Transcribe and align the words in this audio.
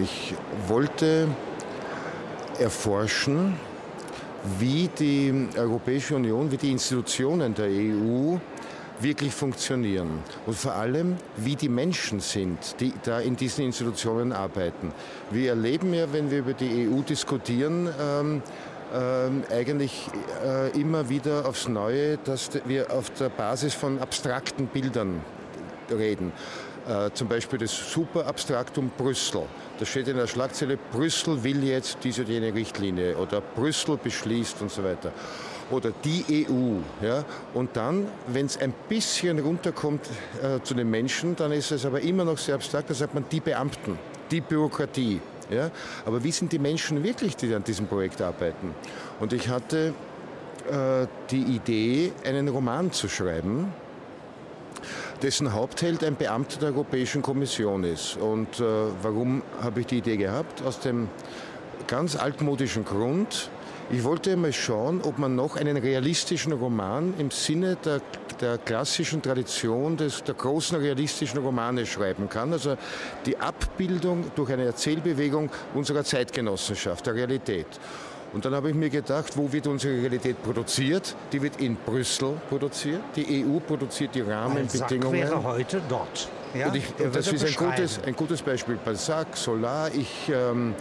Ich 0.00 0.34
wollte 0.68 1.28
erforschen, 2.58 3.54
wie 4.58 4.88
die 4.98 5.48
Europäische 5.56 6.16
Union, 6.16 6.50
wie 6.50 6.56
die 6.56 6.70
Institutionen 6.70 7.54
der 7.54 7.66
EU 7.66 8.36
wirklich 9.00 9.32
funktionieren 9.32 10.22
und 10.46 10.56
vor 10.56 10.74
allem, 10.74 11.16
wie 11.36 11.56
die 11.56 11.68
Menschen 11.68 12.20
sind, 12.20 12.80
die 12.80 12.92
da 13.02 13.20
in 13.20 13.36
diesen 13.36 13.64
Institutionen 13.64 14.32
arbeiten. 14.32 14.92
Wir 15.30 15.50
erleben 15.50 15.94
ja, 15.94 16.12
wenn 16.12 16.30
wir 16.30 16.40
über 16.40 16.52
die 16.52 16.88
EU 16.88 17.02
diskutieren, 17.02 17.88
ähm, 18.00 18.42
ähm, 18.94 19.44
eigentlich 19.50 20.08
äh, 20.44 20.80
immer 20.80 21.08
wieder 21.08 21.46
aufs 21.46 21.68
Neue, 21.68 22.18
dass 22.18 22.50
wir 22.66 22.92
auf 22.92 23.10
der 23.10 23.28
Basis 23.28 23.74
von 23.74 23.98
abstrakten 24.00 24.66
Bildern 24.66 25.20
reden. 25.90 26.32
Äh, 26.88 27.12
zum 27.12 27.28
Beispiel 27.28 27.58
das 27.58 27.92
Superabstraktum 27.92 28.90
Brüssel. 28.96 29.42
Da 29.78 29.84
steht 29.84 30.08
in 30.08 30.16
der 30.16 30.26
Schlagzeile, 30.26 30.78
Brüssel 30.90 31.44
will 31.44 31.62
jetzt 31.62 31.98
diese 32.02 32.22
oder 32.22 32.30
jene 32.30 32.54
Richtlinie 32.54 33.14
oder 33.18 33.42
Brüssel 33.42 33.98
beschließt 33.98 34.62
und 34.62 34.70
so 34.70 34.82
weiter. 34.82 35.12
Oder 35.70 35.92
die 36.02 36.46
EU. 36.48 36.78
Ja? 37.04 37.26
Und 37.52 37.76
dann, 37.76 38.06
wenn 38.28 38.46
es 38.46 38.56
ein 38.56 38.72
bisschen 38.88 39.38
runterkommt 39.38 40.08
äh, 40.42 40.62
zu 40.62 40.72
den 40.72 40.88
Menschen, 40.88 41.36
dann 41.36 41.52
ist 41.52 41.72
es 41.72 41.84
aber 41.84 42.00
immer 42.00 42.24
noch 42.24 42.38
sehr 42.38 42.54
abstrakt, 42.54 42.88
da 42.88 42.94
sagt 42.94 43.12
man 43.12 43.26
die 43.30 43.40
Beamten, 43.40 43.98
die 44.30 44.40
Bürokratie. 44.40 45.20
Ja? 45.50 45.70
Aber 46.06 46.24
wie 46.24 46.32
sind 46.32 46.52
die 46.52 46.58
Menschen 46.58 47.04
wirklich, 47.04 47.36
die 47.36 47.54
an 47.54 47.64
diesem 47.64 47.86
Projekt 47.86 48.22
arbeiten? 48.22 48.74
Und 49.20 49.34
ich 49.34 49.46
hatte 49.50 49.92
äh, 50.70 51.06
die 51.30 51.42
Idee, 51.42 52.12
einen 52.24 52.48
Roman 52.48 52.92
zu 52.92 53.08
schreiben, 53.08 53.74
dessen 55.22 55.52
Hauptheld 55.52 56.04
ein 56.04 56.16
Beamter 56.16 56.58
der 56.58 56.68
Europäischen 56.70 57.22
Kommission 57.22 57.84
ist. 57.84 58.16
Und 58.16 58.60
äh, 58.60 58.64
warum 59.02 59.42
habe 59.60 59.80
ich 59.80 59.86
die 59.86 59.98
Idee 59.98 60.16
gehabt? 60.16 60.62
Aus 60.62 60.80
dem 60.80 61.08
ganz 61.86 62.16
altmodischen 62.16 62.84
Grund, 62.84 63.50
ich 63.90 64.04
wollte 64.04 64.36
mal 64.36 64.52
schauen, 64.52 65.00
ob 65.02 65.18
man 65.18 65.34
noch 65.34 65.56
einen 65.56 65.78
realistischen 65.78 66.52
Roman 66.52 67.14
im 67.18 67.30
Sinne 67.30 67.76
der, 67.82 68.02
der 68.38 68.58
klassischen 68.58 69.22
Tradition 69.22 69.96
des, 69.96 70.22
der 70.24 70.34
großen 70.34 70.78
realistischen 70.78 71.38
Romane 71.40 71.86
schreiben 71.86 72.28
kann. 72.28 72.52
Also 72.52 72.76
die 73.24 73.38
Abbildung 73.38 74.30
durch 74.36 74.52
eine 74.52 74.64
Erzählbewegung 74.64 75.50
unserer 75.74 76.04
Zeitgenossenschaft, 76.04 77.06
der 77.06 77.14
Realität. 77.14 77.66
Und 78.32 78.44
dann 78.44 78.54
habe 78.54 78.68
ich 78.68 78.74
mir 78.74 78.90
gedacht, 78.90 79.36
wo 79.36 79.50
wird 79.52 79.66
unsere 79.66 79.94
Realität 79.94 80.42
produziert? 80.42 81.16
Die 81.32 81.40
wird 81.40 81.60
in 81.60 81.76
Brüssel 81.76 82.34
produziert. 82.48 83.00
Die 83.16 83.44
EU 83.44 83.58
produziert 83.58 84.14
die 84.14 84.20
Rahmenbedingungen. 84.20 85.20
Balzac 85.20 85.30
wäre 85.30 85.42
heute 85.42 85.82
dort. 85.88 86.28
Ja? 86.54 86.68
Und, 86.68 86.76
ich, 86.76 86.84
und 86.98 87.16
das 87.16 87.32
ist 87.32 87.44
ein 87.44 87.54
gutes, 87.54 88.00
ein 88.04 88.14
gutes 88.14 88.42
Beispiel. 88.42 88.78
Balzac, 88.84 89.36
Solar, 89.36 89.90
ich... 89.94 90.30
Ähm, 90.32 90.74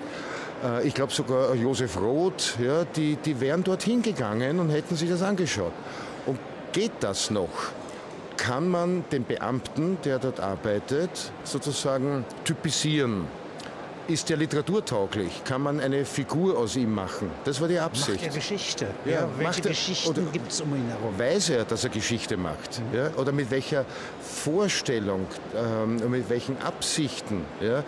äh, 0.64 0.88
ich 0.88 0.94
glaube 0.94 1.14
sogar 1.14 1.54
Josef 1.56 2.00
Roth, 2.00 2.58
ja, 2.60 2.84
die, 2.84 3.16
die 3.18 3.40
wären 3.40 3.64
dorthin 3.64 4.02
gegangen 4.02 4.60
und 4.60 4.70
hätten 4.70 4.96
sich 4.96 5.10
das 5.10 5.22
angeschaut. 5.22 5.74
Und 6.26 6.40
geht 6.72 6.92
das 7.00 7.30
noch? 7.32 7.50
Kann 8.38 8.70
man 8.70 9.04
den 9.12 9.24
Beamten, 9.24 9.98
der 10.04 10.20
dort 10.20 10.40
arbeitet, 10.40 11.32
sozusagen 11.44 12.24
typisieren? 12.44 13.26
Ist 14.08 14.30
der 14.30 14.38
literaturtauglich? 14.38 15.44
Kann 15.44 15.64
man 15.64 15.82
eine 15.82 16.06
Figur 16.06 16.58
aus 16.58 16.78
ihm 16.78 16.94
machen? 16.94 17.30
Das 17.44 17.60
war 17.60 17.68
die 17.68 17.78
Absicht. 17.78 18.22
Macht 18.22 18.24
er 18.24 18.30
Geschichte? 18.30 18.88
Ja, 19.04 19.12
ja 19.12 19.30
welche 19.38 19.64
er, 19.64 19.70
Geschichten 19.70 20.32
gibt 20.32 20.50
es 20.50 20.62
um 20.62 20.74
ihn 20.76 20.88
herum? 20.88 21.20
Weiß 21.20 21.50
er, 21.50 21.66
dass 21.66 21.84
er 21.84 21.90
Geschichte 21.90 22.38
macht? 22.38 22.80
Mhm. 22.80 22.98
Ja? 22.98 23.10
Oder 23.18 23.34
mit 23.34 23.52
welcher 23.52 23.84
Vorstellung, 24.22 25.28
ähm, 25.54 26.10
mit 26.10 26.30
welchen 26.30 26.58
Absichten, 26.62 27.44
ja? 27.60 27.84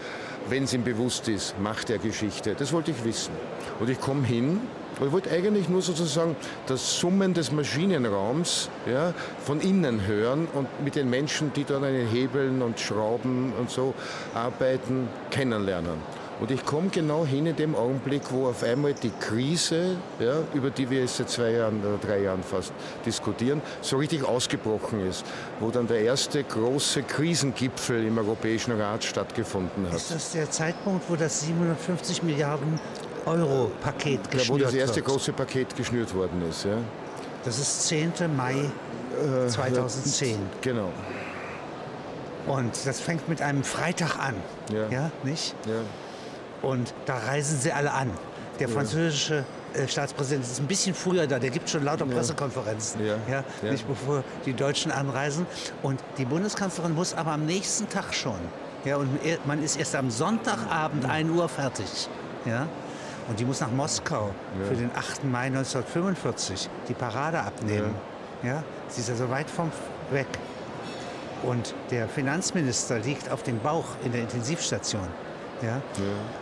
wenn 0.50 0.66
es 0.66 0.74
ihm 0.74 0.84
bewusst 0.84 1.30
ist, 1.30 1.58
macht 1.58 1.90
er 1.90 2.00
Geschichte? 2.00 2.54
Das 2.54 2.74
wollte 2.74 2.92
ich 2.92 3.02
wissen. 3.06 3.32
Und 3.80 3.90
ich 3.90 4.02
komme 4.02 4.28
hin 4.28 4.60
ich 5.08 5.12
wollte 5.12 5.32
eigentlich 5.32 5.70
nur 5.70 5.82
sozusagen 5.82 6.36
das 6.68 7.00
Summen 7.00 7.34
des 7.34 7.52
Maschinenraums 7.52 8.70
ja, 8.86 9.14
von 9.40 9.62
innen 9.62 10.06
hören 10.06 10.48
und 10.54 10.68
mit 10.84 10.96
den 10.96 11.10
Menschen, 11.10 11.54
die 11.54 11.64
dort 11.64 11.84
an 11.84 11.94
den 11.94 12.08
Hebeln 12.08 12.62
und 12.62 12.80
Schrauben 12.80 13.54
und 13.58 13.70
so 13.70 13.94
arbeiten, 14.34 15.08
kennenlernen. 15.32 15.98
Und 16.40 16.52
ich 16.52 16.66
komme 16.66 16.88
genau 16.88 17.26
hin 17.26 17.46
in 17.48 17.56
dem 17.58 17.76
Augenblick, 17.76 18.22
wo 18.32 18.48
auf 18.48 18.64
einmal 18.64 18.94
die 18.94 19.12
Krise, 19.20 19.98
ja, 20.20 20.36
über 20.54 20.70
die 20.70 20.90
wir 20.90 21.02
jetzt 21.02 21.18
seit 21.18 21.30
zwei 21.30 21.52
Jahren 21.52 21.82
oder 21.82 21.98
drei 21.98 22.22
Jahren 22.22 22.44
fast 22.44 22.72
diskutieren, 23.06 23.62
so 23.82 23.98
richtig 23.98 24.24
ausgebrochen 24.24 25.06
ist. 25.06 25.26
Wo 25.60 25.70
dann 25.70 25.88
der 25.88 26.00
erste 26.00 26.42
große 26.44 27.04
Krisengipfel 27.04 28.06
im 28.06 28.18
Europäischen 28.18 28.80
Rat 28.80 29.04
stattgefunden 29.04 29.88
hat. 29.88 29.98
Ist 29.98 30.16
das 30.16 30.32
der 30.32 30.50
Zeitpunkt, 30.50 31.10
wo 31.10 31.18
das 31.18 31.42
750 31.42 32.24
Milliarden 32.24 32.80
Euro-Paket 33.26 34.32
geschnürt 34.32 34.50
Wo 34.50 34.58
das 34.64 34.74
erste 34.74 34.98
wird. 34.98 35.08
große 35.08 35.34
Paket 35.34 35.76
geschnürt 35.76 36.14
worden 36.16 36.42
ist. 36.50 36.66
Ja. 36.66 36.78
Das 37.46 37.58
ist 37.58 37.88
10. 37.88 38.14
Mai 38.36 38.56
äh, 39.46 39.48
2010. 39.48 40.38
Genau. 40.62 40.90
Und 42.48 42.72
das 42.86 43.00
fängt 43.00 43.28
mit 43.30 43.42
einem 43.42 43.64
Freitag 43.64 44.18
an. 44.18 44.36
Ja. 44.74 44.88
ja 44.90 45.12
nicht? 45.24 45.56
Ja. 45.66 46.68
Und 46.68 46.94
da 47.06 47.18
reisen 47.18 47.60
sie 47.60 47.72
alle 47.72 47.92
an. 47.94 48.10
Der 48.60 48.68
französische 48.68 49.46
äh, 49.74 49.88
Staatspräsident 49.88 50.44
ist 50.46 50.60
ein 50.60 50.68
bisschen 50.68 50.94
früher 50.94 51.28
da, 51.28 51.40
der 51.40 51.50
gibt 51.50 51.70
schon 51.70 51.84
lauter 51.84 52.06
Pressekonferenzen, 52.06 53.06
Ja. 53.06 53.16
Ja, 53.30 53.44
Ja. 53.62 53.72
nicht 53.72 53.88
bevor 53.88 54.24
die 54.46 54.54
Deutschen 54.54 54.92
anreisen. 54.92 55.46
Und 55.84 56.02
die 56.18 56.26
Bundeskanzlerin 56.26 56.94
muss 56.96 57.14
aber 57.14 57.32
am 57.32 57.46
nächsten 57.46 57.88
Tag 57.88 58.14
schon. 58.14 58.40
Ja, 58.84 58.98
und 58.98 59.10
man 59.46 59.62
ist 59.64 59.78
erst 59.78 59.96
am 59.96 60.10
Sonntagabend 60.10 61.06
1 61.06 61.30
Uhr 61.32 61.48
fertig. 61.48 62.08
Ja. 62.46 62.68
Und 63.30 63.40
die 63.40 63.46
muss 63.46 63.62
nach 63.62 63.72
Moskau 63.72 64.32
für 64.68 64.76
den 64.76 64.90
8. 64.96 65.24
Mai 65.24 65.46
1945 65.46 66.68
die 66.90 66.96
Parade 66.96 67.40
abnehmen. 67.40 67.94
Ja. 68.42 68.64
Sie 68.88 69.02
ist 69.02 69.10
also 69.10 69.30
weit 69.30 69.50
vom 69.50 69.72
weg. 70.12 70.28
Und 71.44 71.76
der 71.92 72.08
Finanzminister 72.08 73.00
liegt 73.00 73.32
auf 73.32 73.44
dem 73.44 73.60
Bauch 73.60 73.86
in 74.04 74.12
der 74.12 74.22
Intensivstation. 74.22 75.08
Ja? 75.62 75.82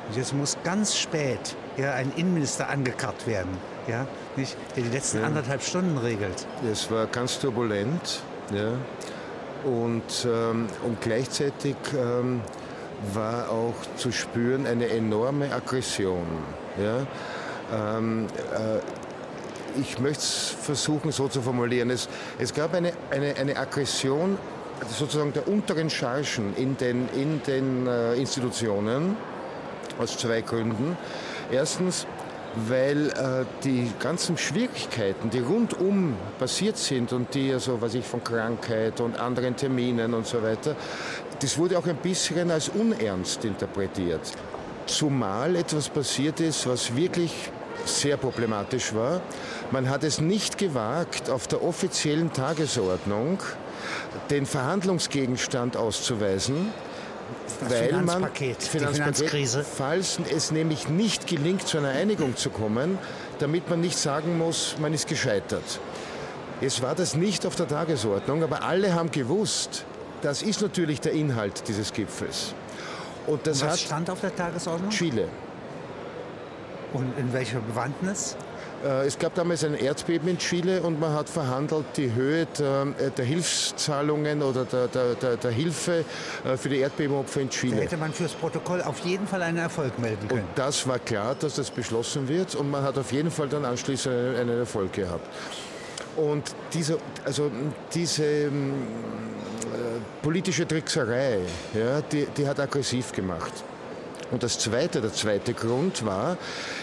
Und 0.08 0.16
jetzt 0.16 0.34
muss 0.34 0.58
ganz 0.64 0.96
spät 0.98 1.56
ja, 1.76 1.94
ein 1.94 2.12
Innenminister 2.16 2.70
angekarrt 2.70 3.28
werden, 3.28 3.58
ja? 3.88 4.08
Nicht? 4.36 4.56
der 4.76 4.84
die 4.84 4.90
letzten 4.90 5.24
anderthalb 5.24 5.62
Stunden 5.62 5.98
regelt. 5.98 6.48
Es 6.72 6.90
war 6.90 7.08
ganz 7.08 7.40
turbulent. 7.40 8.22
Ja. 8.54 8.74
Und, 9.70 10.26
ähm, 10.26 10.68
und 10.84 11.02
gleichzeitig 11.02 11.76
ähm, 11.96 12.42
war 13.14 13.50
auch 13.50 13.76
zu 13.98 14.12
spüren 14.12 14.66
eine 14.66 14.88
enorme 14.90 15.52
Aggression. 15.52 16.26
Ja. 16.82 17.98
Ähm, 17.98 18.28
äh, 18.54 18.80
ich 19.80 20.00
möchte 20.00 20.22
es 20.22 20.56
versuchen 20.62 21.12
so 21.12 21.28
zu 21.28 21.42
formulieren. 21.42 21.90
Es, 21.90 22.08
es 22.40 22.54
gab 22.54 22.74
eine, 22.74 22.94
eine, 23.12 23.36
eine 23.36 23.58
Aggression 23.58 24.38
sozusagen 24.98 25.34
der 25.34 25.48
unteren 25.48 25.90
Chargen 25.90 26.56
in 26.56 26.78
den, 26.78 27.10
in 27.16 27.42
den 27.44 27.88
äh, 27.88 28.14
Institutionen 28.16 29.18
aus 30.00 30.18
zwei 30.18 30.42
Gründen. 30.42 30.98
Erstens, 31.52 32.06
weil 32.68 33.10
äh, 33.10 33.46
die 33.64 33.92
ganzen 34.00 34.38
Schwierigkeiten, 34.38 35.30
die 35.30 35.40
rundum 35.40 36.16
passiert 36.40 36.78
sind 36.78 37.14
und 37.14 37.34
die 37.34 37.54
also, 37.54 37.82
was 37.82 37.94
ich 37.94 38.06
von 38.06 38.24
Krankheit 38.24 39.00
und 39.00 39.20
anderen 39.20 39.56
Terminen 39.56 40.14
und 40.14 40.26
so 40.26 40.42
weiter, 40.42 40.76
das 41.40 41.58
wurde 41.58 41.78
auch 41.78 41.86
ein 41.86 41.98
bisschen 41.98 42.50
als 42.50 42.70
unernst 42.70 43.46
interpretiert. 43.46 44.22
Zumal 44.88 45.56
etwas 45.56 45.90
passiert 45.90 46.40
ist, 46.40 46.66
was 46.66 46.96
wirklich 46.96 47.32
sehr 47.86 48.18
problematisch 48.18 48.94
war. 48.94 49.22
Man 49.72 49.90
hat 49.90 50.04
es 50.04 50.20
nicht 50.20 50.58
gewagt, 50.58 51.30
auf 51.30 51.48
der 51.48 51.64
offiziellen 51.64 52.32
Tagesordnung 52.34 53.40
den 54.30 54.46
Verhandlungsgegenstand 54.46 55.78
auszuweisen, 55.78 56.72
Das 57.60 57.72
weil 57.72 57.92
man 57.92 58.06
Finanzpaket, 58.08 58.64
Finanzkrise. 58.64 59.64
falls 59.64 60.20
es 60.34 60.52
nämlich 60.52 60.90
nicht 60.90 61.28
gelingt, 61.28 61.68
zu 61.68 61.78
einer 61.78 61.90
Einigung 61.90 62.36
zu 62.36 62.50
kommen, 62.50 62.98
damit 63.40 63.70
man 63.70 63.82
nicht 63.82 63.98
sagen 63.98 64.38
muss, 64.38 64.76
man 64.80 64.94
ist 64.94 65.08
gescheitert. 65.08 65.80
Es 66.62 66.82
war 66.82 66.96
das 66.96 67.16
nicht 67.16 67.46
auf 67.46 67.56
der 67.56 67.68
Tagesordnung, 67.68 68.42
aber 68.44 68.64
alle 68.64 68.96
haben 68.96 69.12
gewusst, 69.12 69.86
das 70.22 70.42
ist 70.42 70.62
natürlich 70.62 71.00
der 71.02 71.12
Inhalt 71.12 71.68
dieses 71.68 71.94
Gipfels. 71.94 72.54
Und 73.28 73.46
das 73.46 73.62
Was 73.62 73.72
hat 73.74 73.80
stand 73.80 74.10
auf 74.10 74.22
der 74.22 74.36
Tagesordnung? 74.36 74.90
Chile. 74.90 75.28
Und 76.94 77.14
in 77.20 77.32
welcher 77.34 77.60
Bewandtnis? 77.60 78.38
Äh, 78.84 79.06
Es 79.06 79.20
gab 79.20 79.36
damals 79.36 79.64
ein 79.66 79.76
Erdbeben 79.76 80.30
in 80.30 80.38
Chile 80.38 80.82
und 80.82 81.00
man 81.00 81.12
hat 81.14 81.28
verhandelt 81.30 81.86
die 81.98 82.14
Höhe 82.14 82.46
der, 82.58 82.88
äh, 82.98 83.12
der 83.12 83.26
Hilfszahlungen 83.26 84.42
oder 84.42 84.64
der, 84.64 84.88
der, 84.88 85.36
der, 85.36 85.52
Hilfe 85.52 86.06
äh, 86.46 86.56
für 86.56 86.70
die 86.70 86.78
Erdbebenopfer 86.78 87.42
in 87.42 87.50
Da 87.50 87.54
Chile. 87.54 87.82
hätte 87.82 87.98
man 87.98 88.14
fürs 88.14 88.34
Protokoll 88.34 88.82
auf 88.82 89.00
jeden 89.00 89.28
Fall 89.28 89.42
einen 89.44 89.58
Erfolg 89.58 90.00
melden 90.00 90.22
Und 90.24 90.30
können. 90.30 90.48
das 90.56 90.88
war 90.88 91.00
klar, 91.00 91.36
dass 91.36 91.56
das 91.56 91.70
beschlossen 91.72 92.30
wird 92.30 92.56
und 92.56 92.72
man 92.72 92.84
hat 92.84 92.98
auf 92.98 93.12
jeden 93.12 93.32
Fall 93.32 93.50
dann 93.50 93.66
anschließend 93.66 94.16
einen, 94.16 94.36
einen 94.38 94.60
Erfolg 94.60 94.94
gehabt. 94.94 95.28
Und 96.18 96.56
diese, 96.74 96.98
also 97.24 97.52
diese 97.94 98.26
ähm, 98.26 98.74
äh, 98.74 100.24
politische 100.24 100.68
Trickserei, 100.68 101.40
ja, 101.74 102.02
die, 102.02 102.28
die 102.36 102.48
hat 102.48 102.60
aggressiv 102.60 103.12
gemacht. 103.12 103.54
Und 104.32 104.44
das 104.44 104.60
zweite, 104.60 105.02
der 105.02 105.14
zweite 105.14 105.54
Grund 105.54 106.06
war, 106.06 106.38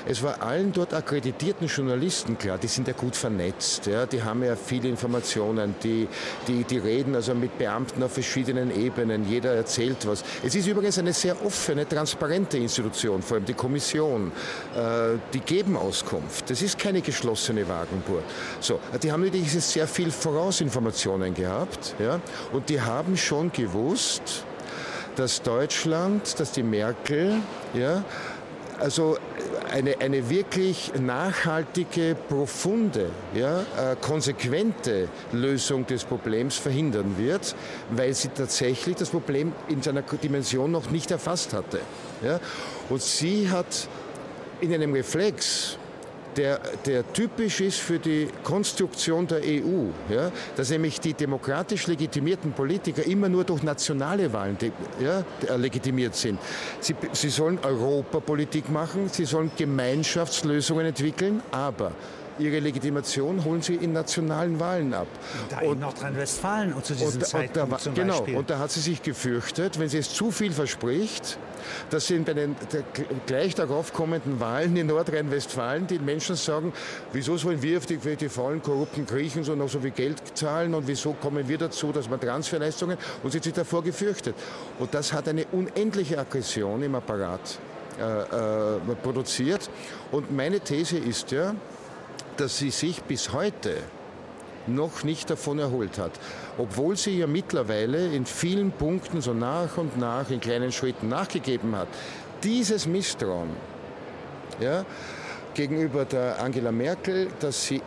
es 0.06 0.22
war 0.22 0.42
allen 0.42 0.72
dort 0.72 0.94
akkreditierten 0.94 1.66
Journalisten 1.66 2.38
klar, 2.38 2.58
die 2.58 2.68
sind 2.68 2.88
ja 2.88 2.94
gut 2.94 3.16
vernetzt, 3.16 3.86
ja, 3.86 4.06
die 4.06 4.22
haben 4.22 4.42
ja 4.42 4.56
viele 4.56 4.88
Informationen, 4.88 5.74
die, 5.82 6.08
die, 6.48 6.64
die 6.64 6.78
reden 6.78 7.14
also 7.14 7.34
mit 7.34 7.58
Beamten 7.58 8.02
auf 8.02 8.12
verschiedenen 8.12 8.74
Ebenen, 8.74 9.28
jeder 9.28 9.54
erzählt 9.54 10.06
was. 10.06 10.24
Es 10.42 10.54
ist 10.54 10.66
übrigens 10.66 10.98
eine 10.98 11.12
sehr 11.12 11.44
offene, 11.44 11.88
transparente 11.88 12.58
Institution, 12.58 13.22
vor 13.22 13.36
allem 13.36 13.46
die 13.46 13.54
Kommission. 13.54 14.32
Äh, 14.74 15.18
die 15.32 15.40
geben 15.40 15.76
Auskunft. 15.76 16.50
Das 16.50 16.62
ist 16.62 16.78
keine 16.78 17.00
geschlossene 17.00 17.68
Wagenburg. 17.68 18.22
So, 18.60 18.80
die 19.02 19.10
haben 19.10 19.24
natürlich 19.24 19.52
sehr 19.52 19.86
viel 19.86 20.10
Vorausinformationen 20.10 21.34
gehabt 21.34 21.94
ja, 21.98 22.20
und 22.52 22.68
die 22.68 22.80
haben 22.80 23.16
schon 23.16 23.52
gewusst, 23.52 24.44
dass 25.16 25.42
Deutschland, 25.42 26.38
dass 26.38 26.52
die 26.52 26.62
Merkel, 26.62 27.40
ja, 27.74 28.04
also 28.78 29.16
eine, 29.70 30.00
eine 30.00 30.28
wirklich 30.30 30.92
nachhaltige, 31.00 32.16
profunde, 32.28 33.10
ja, 33.34 33.60
äh, 33.60 33.96
konsequente 34.00 35.08
Lösung 35.32 35.86
des 35.86 36.04
Problems 36.04 36.56
verhindern 36.56 37.16
wird, 37.18 37.54
weil 37.90 38.14
sie 38.14 38.28
tatsächlich 38.28 38.96
das 38.96 39.10
Problem 39.10 39.52
in 39.68 39.82
seiner 39.82 40.02
Dimension 40.02 40.70
noch 40.70 40.90
nicht 40.90 41.10
erfasst 41.10 41.52
hatte. 41.52 41.80
Ja. 42.22 42.40
Und 42.88 43.02
sie 43.02 43.50
hat 43.50 43.88
in 44.60 44.72
einem 44.72 44.92
Reflex 44.92 45.78
der, 46.36 46.60
der 46.86 47.12
typisch 47.12 47.60
ist 47.60 47.78
für 47.78 47.98
die 47.98 48.28
Konstruktion 48.42 49.26
der 49.26 49.40
EU, 49.40 49.88
ja, 50.08 50.30
dass 50.56 50.70
nämlich 50.70 51.00
die 51.00 51.14
demokratisch 51.14 51.86
legitimierten 51.86 52.52
Politiker 52.52 53.04
immer 53.04 53.28
nur 53.28 53.44
durch 53.44 53.62
nationale 53.62 54.32
Wahlen 54.32 54.56
ja, 55.00 55.24
legitimiert 55.56 56.14
sind. 56.14 56.38
Sie, 56.80 56.94
sie 57.12 57.30
sollen 57.30 57.58
Europapolitik 57.62 58.70
machen, 58.70 59.08
sie 59.10 59.24
sollen 59.24 59.50
Gemeinschaftslösungen 59.56 60.86
entwickeln, 60.86 61.42
aber 61.50 61.92
ihre 62.38 62.58
Legitimation 62.58 63.44
holen 63.44 63.62
sie 63.62 63.76
in 63.76 63.92
nationalen 63.92 64.58
Wahlen 64.58 64.92
ab. 64.94 65.06
Da 65.50 65.60
und, 65.60 65.74
in 65.74 65.80
Nordrhein-Westfalen 65.80 66.72
und 66.72 66.84
zu 66.84 66.94
diesem 66.94 67.20
und, 67.20 67.26
Zeitpunkt 67.26 67.64
und 67.64 67.72
da, 67.72 67.78
zum 67.78 67.94
Genau, 67.94 68.18
Beispiel. 68.18 68.36
und 68.36 68.50
da 68.50 68.58
hat 68.58 68.70
sie 68.70 68.80
sich 68.80 69.02
gefürchtet, 69.02 69.78
wenn 69.78 69.88
sie 69.88 69.98
es 69.98 70.12
zu 70.12 70.30
viel 70.30 70.52
verspricht, 70.52 71.38
dass 71.90 72.06
sie 72.06 72.18
bei 72.18 72.34
den 72.34 72.56
gleich 73.26 73.54
darauf 73.54 73.92
kommenden 73.92 74.40
Wahlen 74.40 74.76
in 74.76 74.86
Nordrhein-Westfalen 74.86 75.86
die 75.86 75.98
Menschen 75.98 76.36
sagen, 76.36 76.72
wieso 77.12 77.36
sollen 77.36 77.62
wir 77.62 77.78
auf 77.78 77.86
die, 77.86 77.96
die 77.96 78.28
faulen, 78.28 78.62
korrupten 78.62 79.06
Griechen 79.06 79.44
so 79.44 79.54
noch 79.54 79.68
so 79.68 79.80
viel 79.80 79.90
Geld 79.90 80.36
zahlen 80.36 80.74
und 80.74 80.86
wieso 80.86 81.12
kommen 81.12 81.48
wir 81.48 81.58
dazu, 81.58 81.92
dass 81.92 82.08
man 82.08 82.20
Transferleistungen 82.20 82.98
und 83.22 83.30
sie 83.30 83.38
sich 83.38 83.52
davor 83.52 83.82
gefürchtet. 83.82 84.34
Und 84.78 84.94
das 84.94 85.12
hat 85.12 85.28
eine 85.28 85.46
unendliche 85.52 86.18
Aggression 86.18 86.82
im 86.82 86.94
Apparat 86.94 87.58
äh, 87.98 88.22
äh, 88.22 88.94
produziert. 89.02 89.70
Und 90.10 90.34
meine 90.34 90.60
These 90.60 90.98
ist 90.98 91.30
ja, 91.30 91.54
dass 92.36 92.58
sie 92.58 92.70
sich 92.70 93.02
bis 93.04 93.32
heute 93.32 93.76
noch 94.66 95.04
nicht 95.04 95.30
davon 95.30 95.58
erholt 95.58 95.98
hat. 95.98 96.12
Obwohl 96.58 96.96
sie 96.96 97.18
ja 97.18 97.26
mittlerweile 97.26 98.14
in 98.14 98.26
vielen 98.26 98.72
Punkten 98.72 99.20
so 99.20 99.32
nach 99.34 99.76
und 99.76 99.98
nach 99.98 100.30
in 100.30 100.40
kleinen 100.40 100.72
Schritten 100.72 101.08
nachgegeben 101.08 101.76
hat. 101.76 101.88
Dieses 102.42 102.86
Misstrauen 102.86 103.50
ja, 104.60 104.84
gegenüber 105.54 106.04
der 106.04 106.40
Angela 106.40 106.72
Merkel, 106.72 107.28
dass 107.40 107.66
sie 107.66 107.80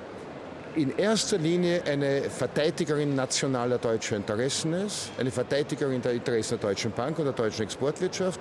in 0.78 0.96
erster 0.96 1.40
Linie 1.40 1.82
eine 1.86 2.30
Verteidigerin 2.30 3.16
nationaler 3.16 3.80
deutscher 3.80 4.16
Interessen 4.16 4.74
ist, 4.74 5.10
eine 5.18 5.32
Verteidigerin 5.32 6.02
der 6.02 6.12
Interessen 6.12 6.60
der 6.60 6.70
Deutschen 6.70 6.92
Bank 6.92 7.18
und 7.18 7.26
der 7.26 7.34
deutschen 7.34 7.64
Exportwirtschaft, 7.64 8.40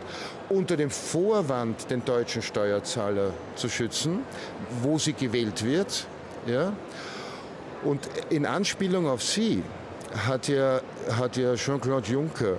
unter 0.50 0.76
dem 0.76 0.90
Vorwand, 0.90 1.90
den 1.90 2.04
deutschen 2.04 2.42
Steuerzahler 2.42 3.30
zu 3.54 3.70
schützen, 3.70 4.20
wo 4.82 4.98
sie 4.98 5.14
gewählt 5.14 5.64
wird. 5.64 6.06
Ja? 6.46 6.74
Und 7.84 8.08
in 8.30 8.46
Anspielung 8.46 9.06
auf 9.08 9.22
sie 9.22 9.62
hat 10.26 10.48
ja, 10.48 10.80
hat 11.10 11.36
ja 11.36 11.54
Jean-Claude 11.54 12.10
Juncker 12.10 12.56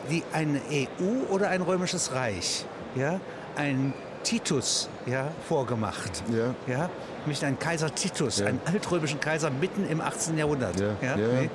die 0.10 0.24
eine 0.32 0.62
EU 0.72 1.34
oder 1.34 1.50
ein 1.50 1.62
römisches 1.62 2.14
Reich, 2.14 2.66
ja, 2.98 3.20
ein 3.56 3.94
Titus 4.24 4.90
ja, 5.06 5.32
vorgemacht. 5.48 6.24
Ja. 6.32 6.54
Ja, 6.72 6.90
nämlich 7.22 7.46
ein 7.46 7.58
Kaiser 7.58 7.94
Titus, 7.94 8.40
ja. 8.40 8.48
einen 8.48 8.60
altrömischen 8.66 9.20
Kaiser 9.20 9.50
mitten 9.50 9.88
im 9.88 10.02
18. 10.02 10.38
Jahrhundert. 10.38 10.80
Ja. 10.80 10.88
Ja. 11.02 11.18
Ja. 11.18 11.42
ja. 11.42 11.50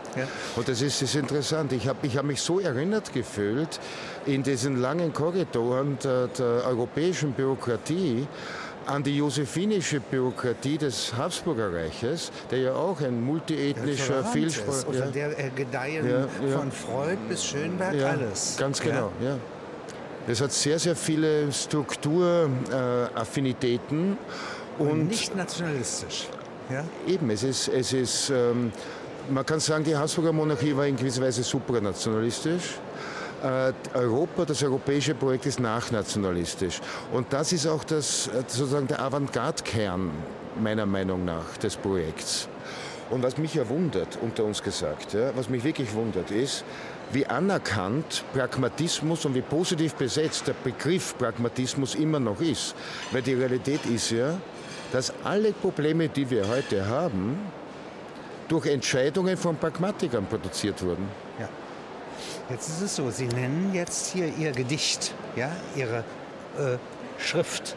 Und 0.57 0.69
das 0.69 0.81
ist, 0.81 1.03
ist 1.03 1.15
interessant. 1.15 1.73
Ich 1.73 1.87
habe 1.87 2.07
ich 2.07 2.17
hab 2.17 2.25
mich 2.25 2.41
so 2.41 2.61
erinnert 2.61 3.13
gefühlt 3.13 3.79
in 4.25 4.43
diesen 4.43 4.81
langen 4.81 5.13
Korridoren 5.13 5.99
der, 6.03 6.29
der 6.29 6.65
europäischen 6.67 7.33
Bürokratie 7.33 8.27
an 8.87 9.03
die 9.03 9.17
josephinische 9.17 10.01
Bürokratie 10.01 10.79
des 10.79 11.15
Habsburger 11.17 11.73
Reiches, 11.73 12.33
der 12.51 12.59
ja 12.59 12.75
auch 12.75 13.01
ein 13.01 13.23
multiethnischer, 13.23 14.25
vielsprachiger... 14.25 14.89
Unter 14.89 15.07
der 15.07 15.39
äh, 15.39 15.51
gedeihen 15.51 16.09
ja, 16.09 16.21
ja. 16.21 16.59
von 16.59 16.73
Freud 16.73 17.19
bis 17.29 17.45
Schönberg 17.45 17.95
ja, 17.95 18.09
alles. 18.09 18.57
Ganz 18.59 18.81
genau, 18.81 19.13
ja. 19.23 19.37
Es 20.27 20.41
hat 20.41 20.53
sehr, 20.53 20.79
sehr 20.79 20.97
viele 20.97 21.53
Strukturaffinitäten. 21.53 24.17
Und, 24.79 24.91
und, 24.91 25.09
nicht 25.09 25.37
nationalistisch. 25.37 26.29
Ja? 26.71 26.85
Eben, 27.07 27.29
es 27.31 27.43
ist, 27.43 27.69
es 27.69 27.93
ist 27.93 28.31
ähm, 28.31 28.73
man 29.31 29.47
kann 29.47 29.61
sagen, 29.61 29.85
die 29.85 29.97
Habsburger 29.97 30.33
Monarchie 30.33 30.77
war 30.77 30.87
in 30.87 30.97
gewisser 30.97 31.23
Weise 31.23 31.43
supranationalistisch. 31.43 32.79
Äh, 33.43 33.73
Europa, 33.95 34.45
das 34.45 34.63
europäische 34.63 35.15
Projekt 35.15 35.47
ist 35.47 35.61
nachnationalistisch. 35.61 36.81
Und 37.13 37.33
das 37.33 37.53
ist 37.53 37.67
auch 37.67 37.85
das, 37.85 38.29
äh, 38.29 38.43
sozusagen 38.47 38.87
der 38.87 39.01
Avantgarde-Kern 39.01 40.11
meiner 40.61 40.87
Meinung 40.87 41.25
nach 41.25 41.57
des 41.57 41.77
Projekts. 41.77 42.49
Und 43.11 43.23
was 43.23 43.37
mich 43.37 43.55
ja 43.55 43.69
wundert, 43.69 44.19
unter 44.21 44.45
uns 44.45 44.63
gesagt, 44.63 45.13
ja, 45.13 45.37
was 45.37 45.49
mich 45.49 45.65
wirklich 45.65 45.93
wundert, 45.95 46.31
ist, 46.31 46.65
wie 47.13 47.27
anerkannt 47.27 48.25
Pragmatismus 48.33 49.25
und 49.25 49.35
wie 49.35 49.43
positiv 49.43 49.95
besetzt 49.95 50.47
der 50.47 50.55
Begriff 50.55 51.17
Pragmatismus 51.19 51.95
immer 51.95 52.21
noch 52.21 52.41
ist. 52.41 52.75
Weil 53.11 53.23
die 53.23 53.35
Realität 53.35 53.85
ist 53.87 54.11
ja, 54.11 54.39
dass 54.93 55.13
alle 55.25 55.53
Probleme, 55.53 56.09
die 56.09 56.29
wir 56.29 56.49
heute 56.49 56.87
haben, 56.87 57.39
durch 58.49 58.67
Entscheidungen 58.67 59.37
von 59.37 59.57
Pragmatikern 59.57 60.27
produziert 60.27 60.83
wurden. 60.83 61.09
Ja. 61.39 61.49
Jetzt 62.51 62.69
ist 62.69 62.83
es 62.83 62.97
so, 62.97 63.11
Sie 63.11 63.27
nennen 63.27 63.71
jetzt 63.73 64.13
hier 64.13 64.27
Ihr 64.37 64.53
Gedicht, 64.53 65.15
ja, 65.37 65.51
Ihre 65.75 66.05
äh, 66.59 66.77
Schrift, 67.19 67.77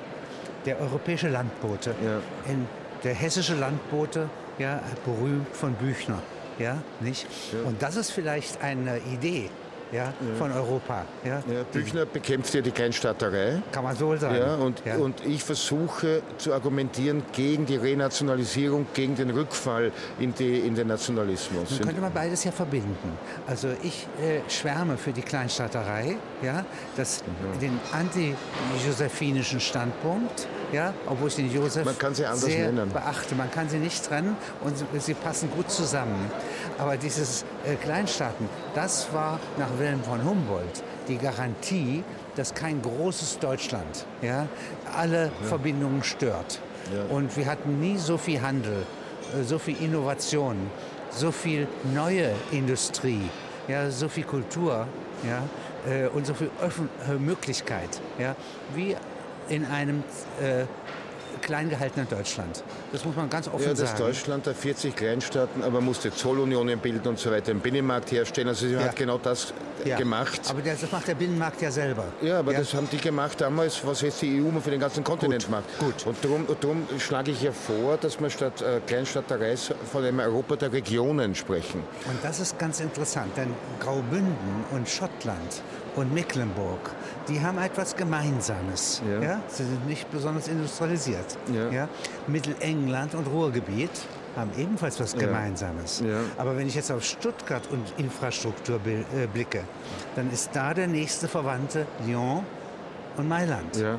der 0.65 0.79
europäische 0.79 1.29
Landbote. 1.29 1.95
Ja. 2.03 2.51
In, 2.51 2.67
der 3.03 3.13
hessische 3.13 3.55
Landbote, 3.55 4.29
ja, 4.57 4.81
berühmt 5.05 5.55
von 5.55 5.73
Büchner. 5.73 6.21
Ja, 6.59 6.81
nicht? 7.01 7.27
Ja. 7.51 7.67
Und 7.67 7.81
das 7.81 7.95
ist 7.95 8.11
vielleicht 8.11 8.61
eine 8.61 8.99
Idee, 9.13 9.49
ja, 9.91 10.13
von 10.37 10.51
Europa. 10.51 11.05
Ja. 11.23 11.41
Büchner 11.71 12.05
bekämpft 12.05 12.53
ja 12.53 12.61
die 12.61 12.71
Kleinstaaterei. 12.71 13.61
Kann 13.71 13.83
man 13.83 13.95
so 13.95 14.15
sagen. 14.15 14.35
Ja, 14.35 14.55
und, 14.55 14.81
und 14.99 15.25
ich 15.25 15.43
versuche 15.43 16.21
zu 16.37 16.53
argumentieren 16.53 17.23
gegen 17.33 17.65
die 17.65 17.75
Renationalisierung, 17.77 18.87
gegen 18.93 19.15
den 19.15 19.29
Rückfall 19.31 19.91
in, 20.19 20.33
die, 20.33 20.59
in 20.59 20.75
den 20.75 20.87
Nationalismus. 20.87 21.71
Nun 21.71 21.79
könnte 21.81 22.01
man 22.01 22.13
beides 22.13 22.43
ja 22.43 22.51
verbinden. 22.51 23.17
Also 23.47 23.69
ich 23.83 24.07
äh, 24.21 24.39
schwärme 24.49 24.97
für 24.97 25.11
die 25.11 25.21
Kleinstaaterei, 25.21 26.17
ja, 26.41 26.65
das, 26.97 27.23
Mhm. 27.25 27.59
den 27.59 27.79
anti-josephinischen 27.91 29.59
Standpunkt, 29.59 30.47
ja, 30.71 30.93
obwohl 31.07 31.27
ich 31.29 31.35
den 31.35 31.51
Josef 31.53 31.85
Man 31.85 31.97
kann 31.97 32.13
sie 32.13 32.25
anders 32.25 32.41
sehr 32.45 32.71
nennen. 32.71 32.91
beachte. 32.91 33.35
Man 33.35 33.49
kann 33.51 33.69
sie 33.69 33.77
nicht 33.77 34.05
trennen 34.05 34.35
und 34.61 34.77
sie, 34.77 34.85
sie 34.99 35.13
passen 35.13 35.49
gut 35.51 35.69
zusammen. 35.69 36.31
Aber 36.77 36.97
dieses 36.97 37.45
äh, 37.67 37.75
Kleinstaaten, 37.75 38.47
das 38.73 39.13
war 39.13 39.39
nach 39.57 39.69
Wilhelm 39.77 40.03
von 40.03 40.23
Humboldt 40.23 40.83
die 41.07 41.17
Garantie, 41.17 42.03
dass 42.35 42.53
kein 42.53 42.81
großes 42.81 43.39
Deutschland 43.39 44.05
ja, 44.21 44.47
alle 44.95 45.31
Verbindungen 45.43 46.03
stört. 46.03 46.59
Ja. 46.93 47.15
Und 47.15 47.35
wir 47.37 47.45
hatten 47.45 47.79
nie 47.79 47.97
so 47.97 48.17
viel 48.17 48.41
Handel, 48.41 48.85
äh, 49.33 49.43
so 49.43 49.59
viel 49.59 49.81
Innovation, 49.81 50.55
so 51.11 51.31
viel 51.31 51.67
neue 51.93 52.31
Industrie, 52.51 53.29
ja, 53.67 53.89
so 53.89 54.09
viel 54.09 54.25
Kultur 54.25 54.87
ja, 55.23 55.43
äh, 55.91 56.07
und 56.07 56.25
so 56.25 56.33
viel 56.33 56.49
Öffn 56.61 56.89
Möglichkeit 57.19 58.01
ja, 58.19 58.35
wie 58.73 58.95
in 59.49 59.65
einem 59.65 60.03
äh, 60.41 60.65
klein 61.45 61.69
gehaltenen 61.69 62.07
Deutschland. 62.09 62.63
Das 62.91 63.05
muss 63.05 63.15
man 63.15 63.29
ganz 63.29 63.47
offen 63.47 63.61
Ja, 63.63 63.69
das 63.69 63.79
sagen. 63.91 63.97
Deutschland 63.99 64.45
der 64.47 64.55
40 64.55 64.95
Kleinstaaten, 64.95 65.63
aber 65.63 65.79
musste 65.79 66.11
Zollunionen 66.11 66.79
bilden 66.79 67.07
und 67.07 67.19
so 67.19 67.31
weiter, 67.31 67.51
einen 67.51 67.59
Binnenmarkt 67.61 68.11
herstellen. 68.11 68.47
Also 68.49 68.67
sie 68.67 68.73
Ja. 68.73 68.81
hat 68.81 68.95
genau 68.95 69.17
das 69.19 69.53
Ja. 69.85 69.97
gemacht. 69.97 70.41
Aber 70.49 70.61
das 70.61 70.91
macht 70.91 71.07
der 71.07 71.15
Binnenmarkt 71.15 71.61
ja 71.61 71.69
selber. 71.69 72.05
Ja, 72.21 72.39
aber 72.39 72.53
das 72.53 72.73
haben 72.73 72.89
die 72.91 72.97
gemacht 72.97 73.39
damals, 73.39 73.85
was 73.85 74.01
jetzt 74.01 74.21
die 74.23 74.41
EU 74.41 74.59
für 74.59 74.71
den 74.71 74.79
ganzen 74.79 75.03
Kontinent 75.03 75.43
Gut, 75.43 75.51
macht. 75.51 75.79
gut. 75.79 76.05
Und 76.07 76.17
darum, 76.23 76.47
darum 76.59 76.87
schlage 76.97 77.31
ich 77.31 77.43
ja 77.43 77.51
vor, 77.51 77.97
dass 77.97 78.19
wir 78.19 78.29
statt 78.31 78.61
äh, 78.61 78.79
Kleinstaaterei 78.87 79.55
von 79.91 80.03
einem 80.03 80.19
Europa 80.19 80.55
der 80.55 80.73
Regionen 80.73 81.35
sprechen. 81.35 81.81
Und 82.07 82.17
das 82.23 82.39
ist 82.39 82.57
ganz 82.57 82.79
interessant, 82.79 83.37
denn 83.37 83.53
Graubünden 83.79 84.65
und 84.71 84.89
Schottland 84.89 85.61
und 85.95 86.13
Mecklenburg, 86.13 86.91
die 87.29 87.39
haben 87.41 87.57
etwas 87.59 87.95
Gemeinsames. 87.95 89.01
Ja. 89.09 89.21
Ja. 89.21 89.41
Sie 89.47 89.63
sind 89.63 89.87
nicht 89.87 90.09
besonders 90.11 90.47
industrialisiert. 90.47 91.34
Ja. 91.71 91.87
Mittelengland 92.27 93.15
und 93.15 93.27
Ruhrgebiet 93.27 93.89
haben 94.35 94.51
ebenfalls 94.57 94.99
was 94.99 95.15
Gemeinsames. 95.15 96.01
Ja. 96.05 96.19
Aber 96.37 96.57
wenn 96.57 96.67
ich 96.67 96.75
jetzt 96.75 96.91
auf 96.91 97.03
Stuttgart 97.03 97.63
und 97.71 97.81
Infrastruktur 97.97 98.79
äh, 98.85 99.27
blicke, 99.27 99.61
dann 100.15 100.29
ist 100.31 100.49
da 100.53 100.73
der 100.73 100.87
nächste 100.87 101.27
Verwandte 101.27 101.85
Lyon 102.05 102.43
und 103.17 103.29
Mailand. 103.29 103.77
Ja. 103.77 103.97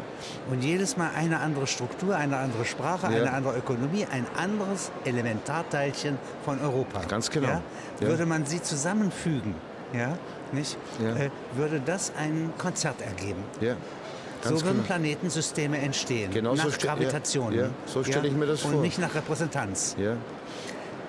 Und 0.50 0.62
jedes 0.62 0.98
Mal 0.98 1.10
eine 1.16 1.40
andere 1.40 1.66
Struktur, 1.66 2.14
eine 2.16 2.36
andere 2.36 2.66
Sprache, 2.66 3.10
Ja. 3.10 3.22
eine 3.22 3.32
andere 3.32 3.56
Ökonomie, 3.56 4.06
ein 4.12 4.26
anderes 4.36 4.90
Elementarteilchen 5.06 6.18
von 6.44 6.60
Europa. 6.60 7.00
Ganz 7.08 7.30
genau. 7.30 7.48
Ja? 7.48 7.62
Ja. 8.00 8.08
Würde 8.08 8.26
man 8.26 8.44
sie 8.44 8.60
zusammenfügen, 8.60 9.54
ja, 9.94 10.18
nicht, 10.52 10.76
Ja. 11.02 11.16
Äh, 11.16 11.30
würde 11.54 11.80
das 11.80 12.12
ein 12.18 12.52
Konzert 12.58 13.00
ergeben. 13.00 13.42
Ja. 14.44 14.50
Ganz 14.50 14.60
so 14.60 14.66
würden 14.66 14.76
genau. 14.78 14.86
Planetensysteme 14.86 15.78
entstehen. 15.78 16.30
Genau 16.30 16.54
so 16.54 16.68
nach 16.68 16.78
ja, 16.78 16.94
Gravitation. 16.94 17.52
ja, 17.52 17.68
so 17.86 18.02
stelle 18.04 18.28
ich 18.28 18.34
mir 18.34 18.46
das 18.46 18.64
und 18.64 18.72
vor. 18.72 18.80
nicht 18.82 18.98
nach 18.98 19.14
Repräsentanz. 19.14 19.96
Ja. 19.98 20.12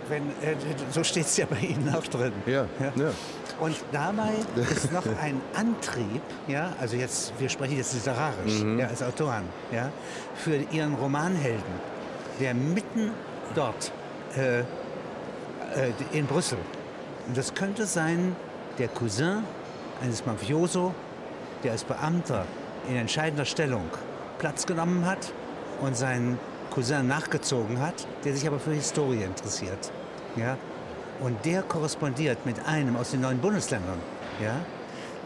Wenn, 0.10 0.24
äh, 0.42 0.56
so 0.92 1.04
steht 1.04 1.26
es 1.26 1.36
ja 1.36 1.46
bei 1.50 1.60
Ihnen 1.60 1.94
auch 1.94 2.08
drin. 2.08 2.32
Ja. 2.46 2.66
Ja. 2.80 3.12
Und 3.60 3.76
dabei 3.92 4.34
ist 4.72 4.92
noch 4.94 5.04
ein 5.22 5.42
Antrieb, 5.56 6.22
ja, 6.48 6.74
also 6.80 6.96
jetzt, 6.96 7.34
wir 7.40 7.50
sprechen 7.50 7.76
jetzt 7.78 7.94
literarisch, 7.94 8.62
Mhm. 8.62 8.80
ja, 8.80 8.88
als 8.88 9.04
Autoren, 9.04 9.44
ja, 9.72 9.90
für 10.36 10.56
Ihren 10.72 10.94
Romanhelden, 10.94 11.64
der 12.40 12.54
mitten 12.54 13.12
dort 13.56 13.92
äh, 14.38 14.60
äh, 14.60 14.64
in 16.14 16.26
Brüssel, 16.28 16.60
und 17.28 17.36
das 17.36 17.54
könnte 17.54 17.86
sein 17.86 18.36
der 18.78 18.88
Cousin 18.90 19.44
eines 20.02 20.26
Mafioso, 20.26 20.94
der 21.64 21.72
als 21.74 21.84
Beamter 21.84 22.46
in 22.88 22.96
entscheidender 22.96 23.46
Stellung 23.46 23.90
Platz 24.40 24.66
genommen 24.66 25.06
hat 25.06 25.34
und 25.82 25.96
seinen 25.96 26.40
Cousin 26.72 27.08
nachgezogen 27.08 27.80
hat, 27.80 28.08
der 28.24 28.34
sich 28.34 28.48
aber 28.48 28.60
für 28.60 28.72
Historie 28.72 29.24
interessiert. 29.24 29.92
Ja? 30.36 30.58
Und 31.20 31.44
der 31.46 31.64
korrespondiert 31.64 32.46
mit 32.46 32.66
einem 32.68 32.96
aus 32.96 33.12
den 33.12 33.22
neuen 33.22 33.40
Bundesländern, 33.40 34.00
ja? 34.42 34.56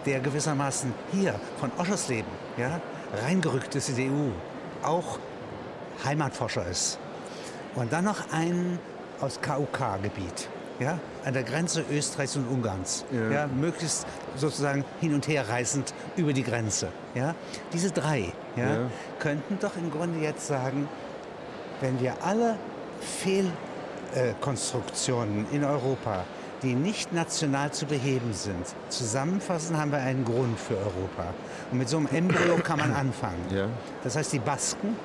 der 0.06 0.20
gewissermaßen 0.20 0.94
hier 1.12 1.40
von 1.60 1.72
Oschersleben 1.78 2.32
ja? 2.58 2.80
reingerückt 3.24 3.76
ist 3.76 3.90
in 3.90 3.96
die 3.96 4.10
EU, 4.10 4.32
auch 4.84 5.20
Heimatforscher 6.06 6.66
ist. 6.68 6.98
Und 7.76 7.92
dann 7.94 8.06
noch 8.06 8.32
einen 8.32 8.80
aus 9.20 9.40
KUK-Gebiet, 9.42 10.50
ja? 10.80 11.00
an 11.26 11.34
der 11.34 11.44
Grenze 11.44 11.84
Österreichs 11.92 12.36
und 12.36 12.48
Ungarns. 12.48 13.06
Ja. 13.12 13.30
Ja? 13.32 13.48
möglichst 13.48 14.06
sozusagen 14.36 14.84
hin 15.00 15.14
und 15.14 15.28
her 15.28 15.48
reisend 15.50 15.94
über 16.16 16.34
die 16.34 16.44
Grenze. 16.44 16.88
Ja? 17.14 17.36
Diese 17.74 17.92
drei 17.92 18.34
ja, 18.56 18.64
Ja. 18.66 18.90
könnten 19.20 19.58
doch 19.60 19.76
im 19.78 19.92
Grunde 19.92 20.20
jetzt 20.20 20.48
sagen, 20.48 20.88
wenn 21.82 22.00
wir 22.00 22.14
alle 22.24 22.58
Fehlkonstruktionen 24.14 25.46
in 25.52 25.64
Europa, 25.64 26.24
die 26.62 26.76
nicht 26.76 27.12
national 27.12 27.72
zu 27.72 27.86
beheben 27.88 28.34
sind, 28.34 28.66
zusammenfassen, 28.90 29.78
haben 29.78 29.92
wir 29.92 29.98
einen 30.00 30.24
Grund 30.26 30.60
für 30.60 30.78
Europa. 30.78 31.34
Und 31.72 31.80
mit 31.80 31.90
so 31.90 31.98
einem 31.98 32.08
Embryo 32.08 32.58
kann 32.58 32.78
man 32.80 32.94
anfangen. 32.96 33.44
Ja. 33.50 33.66
Das 34.04 34.16
heißt, 34.16 34.32
die 34.34 34.40
Basken, 34.40 34.96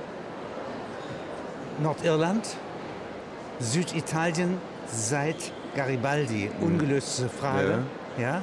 Nordirland, 1.82 2.56
Süditalien 3.60 4.58
seit 4.92 5.36
Garibaldi, 5.75 6.50
ungelöste 6.60 7.28
Frage. 7.28 7.78
Ja. 8.18 8.42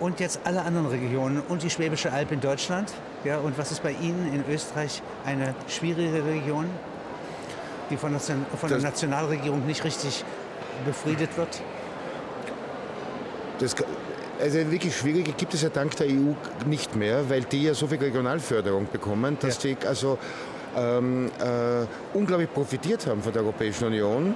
Und 0.00 0.20
jetzt 0.20 0.40
alle 0.44 0.62
anderen 0.62 0.88
Regionen 0.88 1.42
und 1.48 1.62
die 1.62 1.70
Schwäbische 1.70 2.12
Alb 2.12 2.32
in 2.32 2.40
Deutschland. 2.40 2.92
Ja, 3.24 3.38
und 3.38 3.56
was 3.56 3.70
ist 3.70 3.82
bei 3.82 3.92
Ihnen 3.92 4.32
in 4.34 4.44
Österreich 4.52 5.02
eine 5.24 5.54
schwierige 5.68 6.24
Region, 6.24 6.66
die 7.90 7.96
von, 7.96 8.12
Nation, 8.12 8.44
von 8.58 8.68
der 8.68 8.78
Nationalregierung 8.78 9.64
nicht 9.66 9.84
richtig 9.84 10.24
befriedet 10.84 11.36
wird? 11.36 11.62
Das, 13.60 13.76
also 14.40 14.70
wirklich 14.72 14.96
schwierige 14.96 15.32
gibt 15.32 15.54
es 15.54 15.62
ja 15.62 15.68
dank 15.68 15.94
der 15.96 16.08
EU 16.08 16.32
nicht 16.66 16.96
mehr, 16.96 17.30
weil 17.30 17.42
die 17.42 17.62
ja 17.64 17.74
so 17.74 17.86
viel 17.86 17.98
Regionalförderung 17.98 18.88
bekommen, 18.90 19.36
dass 19.40 19.62
Ja. 19.62 19.74
die 19.74 19.86
also 19.86 20.18
ähm, 20.76 21.30
äh, 21.40 21.86
unglaublich 22.16 22.52
profitiert 22.52 23.06
haben 23.06 23.22
von 23.22 23.32
der 23.32 23.42
Europäischen 23.42 23.86
Union 23.86 24.34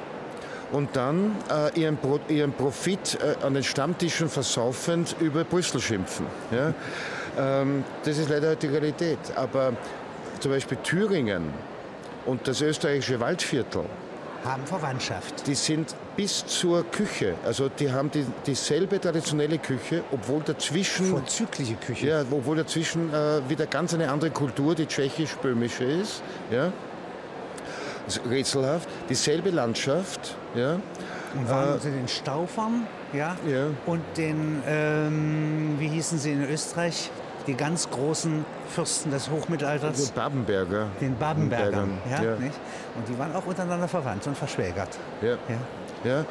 und 0.73 0.95
dann 0.95 1.37
äh, 1.51 1.81
ihren, 1.81 1.97
Pro, 1.97 2.19
ihren 2.29 2.53
Profit 2.53 3.19
äh, 3.21 3.45
an 3.45 3.55
den 3.55 3.63
Stammtischen 3.63 4.29
versaufend 4.29 5.17
über 5.21 5.45
Brüssel 5.45 5.81
schimpfen. 5.81 6.27
Ja? 6.51 6.75
Ähm, 7.39 7.85
das 8.05 8.19
ist 8.19 8.29
leider 8.29 8.57
die 8.57 8.67
Realität. 8.67 9.19
Aber 9.35 9.73
zum 10.41 10.51
Beispiel 10.51 10.79
Thüringen 10.83 11.45
und 12.27 12.47
das 12.49 12.61
österreichische 12.61 13.21
Waldviertel, 13.21 13.85
Haben 14.47 14.65
Verwandtschaft. 14.67 15.47
die 15.47 15.55
sind 15.55 15.95
bis 16.17 16.47
zur 16.47 16.85
Küche, 16.91 17.35
also 17.45 17.69
die 17.69 17.91
haben 17.91 18.11
die, 18.11 18.25
dieselbe 18.47 19.01
traditionelle 19.01 19.59
Küche, 19.59 20.05
obwohl 20.13 20.41
dazwischen, 20.43 21.07
Vorzügliche 21.07 21.75
Küche. 21.75 22.07
ja, 22.07 22.25
obwohl 22.31 22.57
dazwischen 22.57 23.13
äh, 23.13 23.41
wieder 23.49 23.67
ganz 23.67 23.93
eine 23.93 24.09
andere 24.11 24.31
Kultur, 24.31 24.75
die 24.75 24.87
tschechisch-böhmische 24.87 25.85
ist. 25.85 26.23
Ja. 26.51 26.73
Ist 28.07 28.21
rätselhaft. 28.31 28.89
Dieselbe 29.09 29.51
Landschaft. 29.51 30.37
Ja. 30.55 30.79
Und 31.35 31.51
waren 31.51 31.81
Sie 31.81 31.91
den 31.91 32.09
Staufern, 32.09 32.87
ja? 33.13 33.37
Ja. 33.47 33.67
Und 33.85 34.01
den, 34.17 34.63
ähm, 34.67 35.75
wie 35.79 35.89
hießen 35.89 36.19
sie 36.19 36.33
in 36.33 36.49
Österreich? 36.49 37.11
Die 37.47 37.55
ganz 37.55 37.91
großen 37.91 38.45
Fürsten 38.69 39.11
des 39.11 39.31
Hochmittelalters. 39.31 39.99
Also 39.99 40.13
Babenberger. 40.15 40.89
Den 41.01 41.17
Babenbergern. 41.17 41.99
Ja, 42.11 42.23
Ja. 42.23 42.33
Und 42.33 43.09
die 43.09 43.19
waren 43.19 43.35
auch 43.35 43.47
untereinander 43.47 43.89
verwandt 43.89 44.27
und 44.27 44.37
verschwägert. 44.37 44.89
Ja. 45.23 45.33
Ja. 45.49 45.59
Ja, 46.05 46.25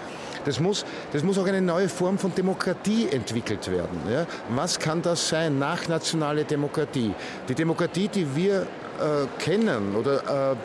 das, 0.46 0.60
muss, 0.60 0.86
das 1.12 1.24
muss 1.24 1.38
auch 1.38 1.48
eine 1.48 1.62
neue 1.62 1.90
Form 1.90 2.18
von 2.18 2.34
Demokratie 2.34 3.10
entwickelt 3.10 3.70
werden. 3.70 4.00
Ja? 4.10 4.26
Was 4.50 4.80
kann 4.80 5.02
das 5.02 5.28
sein, 5.28 5.60
nachnationale 5.60 6.46
Demokratie? 6.46 7.14
Die 7.50 7.56
Demokratie, 7.56 8.08
die 8.08 8.36
wir 8.36 8.62
äh, 8.62 9.28
kennen 9.40 9.96
oder 9.96 10.52
äh, 10.52 10.56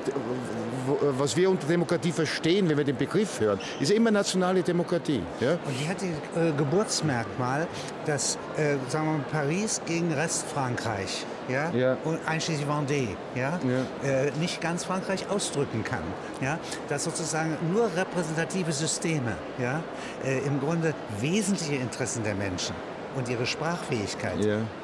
wo, 0.87 0.99
was 1.19 1.37
wir 1.37 1.51
unter 1.51 1.67
Demokratie 1.67 2.13
verstehen, 2.13 2.69
wenn 2.69 2.77
wir 2.77 2.85
den 2.85 2.97
Begriff 2.97 3.41
hören, 3.41 3.59
ist 3.81 3.91
immer 3.91 4.11
nationale 4.11 4.63
Demokratie. 4.63 5.23
Ja? 5.41 5.53
Und 5.53 5.75
die 5.81 5.89
hat 5.89 5.97
das 5.97 6.43
äh, 6.43 6.53
Geburtsmerkmal, 6.53 7.67
dass, 8.07 8.39
äh, 8.57 8.77
sagen 8.89 9.07
wir 9.07 9.13
mal, 9.15 9.25
Paris 9.33 9.81
gegen 9.87 10.13
Restfrankreich, 10.13 11.27
ja, 11.49 11.71
Ja. 11.71 11.97
und 12.05 12.19
einschließlich 12.27 12.67
Vendée, 12.67 13.09
ja, 13.35 13.59
Ja. 14.03 14.09
Äh, 14.09 14.31
nicht 14.41 14.61
ganz 14.61 14.85
Frankreich 14.85 15.29
ausdrücken 15.31 15.83
kann, 15.85 16.03
ja, 16.41 16.59
dass 16.89 17.05
sozusagen 17.05 17.57
nur 17.73 17.91
repräsentative 17.97 18.73
Systeme, 18.73 19.37
ja, 19.59 19.83
äh, 20.25 20.39
im 20.41 20.61
Grunde 20.61 20.95
wesentliche 21.21 21.75
Interessen 21.77 22.23
der 22.25 22.35
Menschen 22.35 22.75
und 23.17 23.29
ihre 23.29 23.47
Sprachfähigkeit 23.47 24.37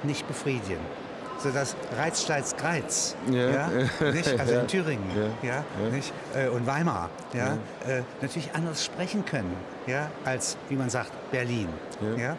nicht 0.03 0.27
befriedigen. 0.27 0.81
Sodass 1.39 1.77
Reizsteins 1.99 2.57
Greiz, 2.57 3.15
Ja. 3.31 3.51
ja, 3.51 3.69
nicht, 4.13 4.41
also 4.41 4.55
in 4.55 4.67
Thüringen 4.69 5.05
Ja. 5.43 5.49
ja. 5.51 5.65
Nicht, 5.93 6.11
äh, 6.35 6.49
und 6.49 6.67
Weimar 6.67 7.11
ja, 7.35 7.59
Äh, 7.87 8.01
natürlich 8.23 8.51
anders 8.55 8.83
sprechen 8.85 9.23
können 9.25 9.55
ja, 9.87 10.09
als, 10.25 10.57
wie 10.71 10.77
man 10.77 10.89
sagt, 10.89 11.13
Berlin. 11.31 11.69
Ja. 12.17 12.37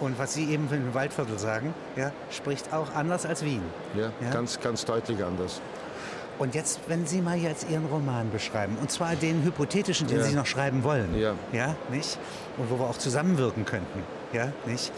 Und 0.00 0.18
was 0.18 0.34
Sie 0.34 0.44
eben 0.52 0.68
im 0.70 0.94
Waldviertel 0.94 1.38
sagen, 1.38 1.74
ja, 1.96 2.12
spricht 2.30 2.72
auch 2.72 2.94
anders 2.94 3.26
als 3.26 3.44
Wien. 3.44 3.62
Ja, 3.94 4.10
Ja. 4.20 4.30
Ganz, 4.30 4.60
ganz 4.60 4.84
deutlich 4.84 5.22
anders. 5.24 5.60
Und 6.38 6.54
jetzt, 6.54 6.78
wenn 6.86 7.04
Sie 7.04 7.20
mal 7.20 7.36
jetzt 7.36 7.68
Ihren 7.68 7.86
Roman 7.86 8.30
beschreiben, 8.30 8.78
und 8.80 8.92
zwar 8.92 9.16
den 9.16 9.42
hypothetischen, 9.42 10.06
den 10.06 10.18
Ja. 10.18 10.22
Sie 10.24 10.34
noch 10.36 10.46
schreiben 10.46 10.84
wollen, 10.84 11.18
Ja. 11.18 11.34
ja, 11.52 11.74
nicht? 11.90 12.16
Und 12.58 12.70
wo 12.70 12.78
wir 12.78 12.86
auch 12.86 12.96
zusammenwirken 12.96 13.64
könnten, 13.64 14.04
ja, 14.32 14.52
nicht? 14.64 14.92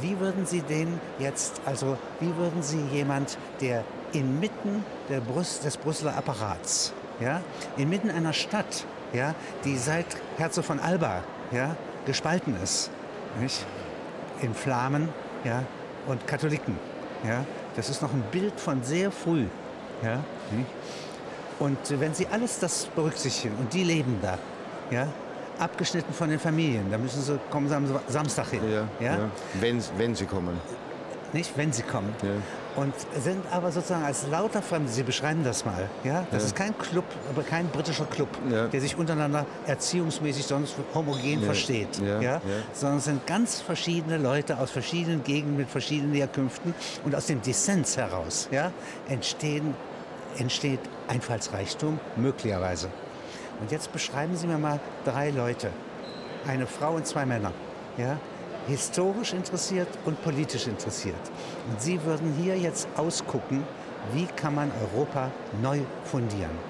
Wie 0.00 0.18
würden 0.20 0.46
Sie 0.46 0.62
den 0.62 0.98
jetzt, 1.18 1.60
also 1.66 1.98
wie 2.20 2.34
würden 2.36 2.62
Sie 2.62 2.80
jemand, 2.92 3.36
der 3.60 3.84
inmitten 4.14 4.82
der 5.10 5.20
Brüs 5.20 5.60
des 5.60 5.76
Brüsseler 5.76 6.16
Apparats, 6.16 6.94
ja, 7.20 7.42
inmitten 7.76 8.10
einer 8.10 8.32
Stadt, 8.32 8.86
ja, 9.12 9.34
die 9.64 9.76
seit 9.76 10.06
Herzog 10.38 10.64
von 10.64 10.80
Alba, 10.80 11.24
ja, 11.52 11.76
gespalten 12.06 12.56
ist, 12.62 12.90
nicht? 13.38 13.66
In 14.42 14.54
Flamen, 14.54 15.08
ja, 15.44 15.64
und 16.06 16.26
Katholiken, 16.26 16.76
ja, 17.26 17.44
das 17.76 17.90
ist 17.90 18.02
noch 18.02 18.12
ein 18.12 18.22
Bild 18.30 18.58
von 18.58 18.82
sehr 18.82 19.10
früh, 19.10 19.46
ja? 20.02 20.22
Und 21.58 21.78
wenn 22.00 22.14
Sie 22.14 22.26
alles 22.26 22.58
das 22.58 22.86
berücksichtigen 22.86 23.54
und 23.58 23.72
die 23.72 23.84
leben 23.84 24.18
da, 24.22 24.38
ja, 24.90 25.06
abgeschnitten 25.58 26.14
von 26.14 26.30
den 26.30 26.38
Familien, 26.38 26.90
da 26.90 26.96
müssen 26.96 27.22
Sie 27.22 27.38
kommen 27.50 27.68
Sie 27.68 27.76
am 27.76 27.86
Samstag 28.08 28.48
hin, 28.48 28.62
ja, 28.70 28.88
ja. 28.98 29.18
Wenn, 29.60 29.82
wenn 29.98 30.14
sie 30.14 30.24
kommen. 30.24 30.58
Nicht, 31.34 31.56
wenn 31.56 31.72
Sie 31.72 31.82
kommen. 31.82 32.14
Ja. 32.22 32.30
Und 32.82 32.94
sind 33.20 33.44
aber 33.50 33.72
sozusagen 33.72 34.04
als 34.04 34.26
lauter 34.28 34.62
Fremde, 34.62 34.90
Sie 34.90 35.02
beschreiben 35.02 35.42
das 35.44 35.64
mal, 35.64 35.88
ja, 36.04 36.24
das 36.30 36.42
Ja. 36.42 36.46
ist 36.46 36.56
kein 36.56 36.76
Club, 36.78 37.04
aber 37.28 37.42
kein 37.42 37.66
britischer 37.68 38.04
Club, 38.06 38.28
Ja. 38.50 38.68
der 38.68 38.80
sich 38.80 38.96
untereinander 38.96 39.44
erziehungsmäßig 39.66 40.46
sonst 40.46 40.76
homogen 40.94 41.42
versteht, 41.42 41.98
ja. 41.98 42.40
sondern 42.72 42.98
es 42.98 43.04
sind 43.04 43.26
ganz 43.26 43.60
verschiedene 43.60 44.18
Leute 44.18 44.58
aus 44.58 44.70
verschiedenen 44.70 45.24
Gegenden 45.24 45.56
mit 45.56 45.68
verschiedenen 45.68 46.14
Herkünften 46.14 46.74
und 47.04 47.14
aus 47.14 47.26
dem 47.26 47.42
Dissens 47.42 47.96
heraus, 47.96 48.48
ja, 48.52 48.70
entstehen, 49.08 49.74
entsteht 50.38 50.80
Einfallsreichtum 51.08 51.98
möglicherweise. 52.16 52.88
Und 53.60 53.70
jetzt 53.72 53.92
beschreiben 53.92 54.36
Sie 54.36 54.46
mir 54.46 54.58
mal 54.58 54.78
drei 55.04 55.30
Leute, 55.30 55.70
eine 56.46 56.66
Frau 56.66 56.94
und 56.94 57.06
zwei 57.06 57.26
Männer, 57.26 57.52
ja, 57.98 58.16
historisch 58.70 59.32
interessiert 59.32 59.88
und 60.04 60.22
politisch 60.22 60.66
interessiert. 60.66 61.20
Und 61.68 61.80
Sie 61.80 62.02
würden 62.04 62.34
hier 62.40 62.56
jetzt 62.56 62.88
ausgucken, 62.96 63.64
wie 64.12 64.26
kann 64.26 64.54
man 64.54 64.70
Europa 64.80 65.30
neu 65.60 65.80
fundieren. 66.04 66.69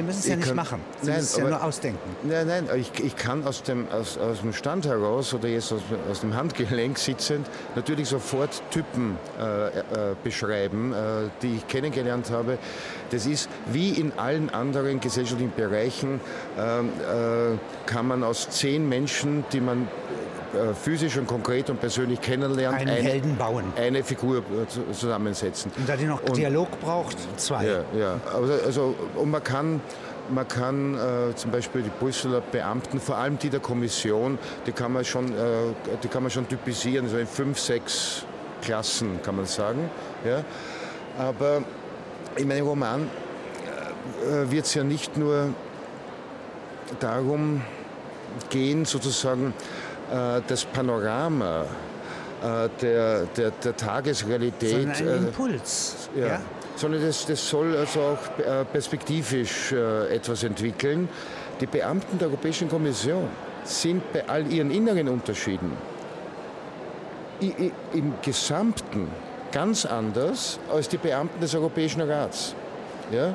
Sie 0.00 0.06
müssen 0.06 0.18
es 0.20 0.26
ja 0.26 0.32
Ich 0.32 0.36
nicht 0.38 0.46
kann- 0.48 0.56
machen. 0.56 0.80
Sie 1.02 1.08
Nein, 1.08 1.16
müssen 1.18 1.24
es 1.30 1.36
ja 1.36 1.42
aber- 1.44 1.50
nur 1.50 1.62
ausdenken. 1.64 2.16
Nein, 2.22 2.46
nein, 2.46 2.68
ich, 2.76 3.04
ich 3.04 3.16
kann 3.16 3.46
aus 3.46 3.62
dem, 3.62 3.86
aus, 3.90 4.16
aus 4.16 4.40
dem 4.40 4.52
Stand 4.54 4.86
heraus 4.86 5.34
oder 5.34 5.46
jetzt 5.48 5.72
aus, 5.72 5.82
aus 6.10 6.20
dem 6.20 6.34
Handgelenk 6.34 6.98
sitzend 6.98 7.46
natürlich 7.74 8.08
sofort 8.08 8.62
Typen 8.70 9.18
äh, 9.38 9.68
äh, 9.68 10.14
beschreiben, 10.24 10.92
äh, 10.94 10.96
die 11.42 11.56
ich 11.56 11.68
kennengelernt 11.68 12.30
habe. 12.30 12.56
Das 13.10 13.26
ist 13.26 13.50
wie 13.66 13.90
in 13.90 14.12
allen 14.18 14.48
anderen 14.48 15.00
gesellschaftlichen 15.00 15.52
Bereichen, 15.54 16.20
ähm, 16.58 16.88
äh, 17.00 17.58
kann 17.90 18.06
man 18.08 18.24
aus 18.24 18.48
zehn 18.48 18.88
Menschen, 18.88 19.44
die 19.52 19.60
man 19.60 19.86
physisch 20.74 21.16
und 21.16 21.26
konkret 21.26 21.70
und 21.70 21.80
persönlich 21.80 22.20
kennenlernt, 22.20 22.76
Einen 22.78 22.90
eine, 22.90 23.00
Helden 23.00 23.36
bauen. 23.36 23.64
eine 23.76 24.02
Figur 24.02 24.38
äh, 24.38 24.66
zu- 24.68 24.82
zusammensetzen. 24.92 25.70
Und 25.76 25.88
da 25.88 25.96
die 25.96 26.04
noch 26.06 26.22
Und- 26.22 26.36
Dialog 26.36 26.68
braucht, 26.80 27.16
zwei. 27.38 27.66
Ja, 27.66 27.84
ja. 27.96 28.20
Also, 28.34 28.52
also 28.64 28.94
und 29.16 29.30
man 29.30 29.42
kann, 29.44 29.80
man 30.28 30.46
kann 30.48 30.94
äh, 30.94 31.34
zum 31.36 31.50
Beispiel 31.50 31.82
die 31.82 31.90
Brüsseler 32.00 32.40
Beamten, 32.40 33.00
vor 33.00 33.16
allem 33.16 33.38
die 33.38 33.48
der 33.50 33.60
Kommission, 33.60 34.38
die 34.66 34.72
kann 34.72 34.92
man 34.92 35.04
schon, 35.04 35.26
äh, 35.28 35.36
die 36.02 36.08
kann 36.08 36.22
man 36.22 36.30
schon 36.30 36.48
typisieren, 36.48 37.08
so 37.08 37.16
in 37.18 37.26
fünf, 37.26 37.58
sechs 37.58 38.24
Klassen 38.62 39.20
kann 39.22 39.36
man 39.36 39.46
sagen. 39.46 39.88
Ja. 40.24 40.42
Aber 41.18 41.62
in 42.36 42.48
meinem 42.48 42.66
Roman 42.66 43.08
äh, 44.24 44.50
wird 44.50 44.66
es 44.66 44.74
ja 44.74 44.82
nicht 44.84 45.16
nur 45.16 45.48
darum 47.00 47.62
gehen, 48.50 48.84
sozusagen 48.84 49.48
äh, 49.48 49.52
das 50.10 50.64
Panorama 50.64 51.64
äh, 52.42 52.68
der, 52.80 53.26
der, 53.26 53.50
der 53.50 53.76
Tagesrealität. 53.76 54.96
Sondern 54.96 55.18
ein 55.18 55.24
äh, 55.24 55.28
Impuls. 55.28 56.08
ja. 56.16 56.26
Ja? 56.26 56.40
Sondern 56.76 57.02
das, 57.02 57.26
das 57.26 57.46
soll 57.46 57.76
also 57.76 58.00
auch 58.00 58.38
äh, 58.38 58.64
perspektivisch 58.64 59.72
äh, 59.72 60.14
etwas 60.14 60.42
entwickeln. 60.44 61.08
Die 61.60 61.66
Beamten 61.66 62.18
der 62.18 62.28
Europäischen 62.28 62.70
Kommission 62.70 63.28
sind 63.64 64.10
bei 64.14 64.26
all 64.26 64.50
ihren 64.50 64.70
inneren 64.70 65.08
Unterschieden 65.08 65.72
im 67.40 68.12
Gesamten 68.22 69.08
ganz 69.52 69.84
anders 69.86 70.58
als 70.70 70.88
die 70.88 70.98
Beamten 70.98 71.40
des 71.40 71.54
Europäischen 71.54 72.02
Rats. 72.02 72.54
Ja? 73.10 73.34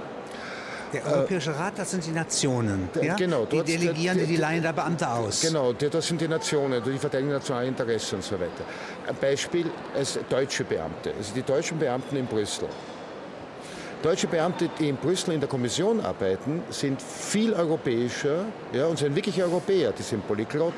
Der 1.03 1.13
Europäische 1.13 1.57
Rat, 1.57 1.73
das 1.77 1.91
sind 1.91 2.05
die 2.05 2.11
Nationen. 2.11 2.89
ja? 3.01 3.15
genau, 3.15 3.45
die 3.45 3.61
delegieren 3.63 4.17
der- 4.17 4.25
die, 4.25 4.33
die 4.33 4.37
leihen 4.37 4.63
da 4.63 4.71
Beamte 4.71 5.09
aus. 5.09 5.41
Genau, 5.41 5.73
die- 5.73 5.89
das 5.89 6.07
sind 6.07 6.21
die 6.21 6.27
Nationen, 6.27 6.81
die 6.83 6.97
verteidigen 6.97 7.31
nationale 7.31 7.67
Interessen 7.67 8.15
und 8.15 8.23
so 8.23 8.35
weiter. 8.35 8.63
Ein 9.07 9.15
Beispiel 9.15 9.69
als 9.95 10.17
deutsche 10.29 10.63
Beamte, 10.63 11.13
also 11.17 11.33
die 11.33 11.43
deutschen 11.43 11.77
Beamten 11.77 12.15
in 12.17 12.25
Brüssel. 12.25 12.67
Deutsche 14.01 14.27
Beamte, 14.27 14.69
die 14.79 14.89
in 14.89 14.97
Brüssel 14.97 15.33
in 15.33 15.39
der 15.39 15.49
Kommission 15.49 15.99
arbeiten, 15.99 16.61
sind 16.69 17.01
viel 17.01 17.53
europäischer 17.53 18.45
ja, 18.71 18.85
und 18.85 18.99
sind 18.99 19.15
wirklich 19.15 19.41
Europäer. 19.41 19.91
Die 19.93 20.03
sind 20.03 20.27
polyglott, 20.27 20.73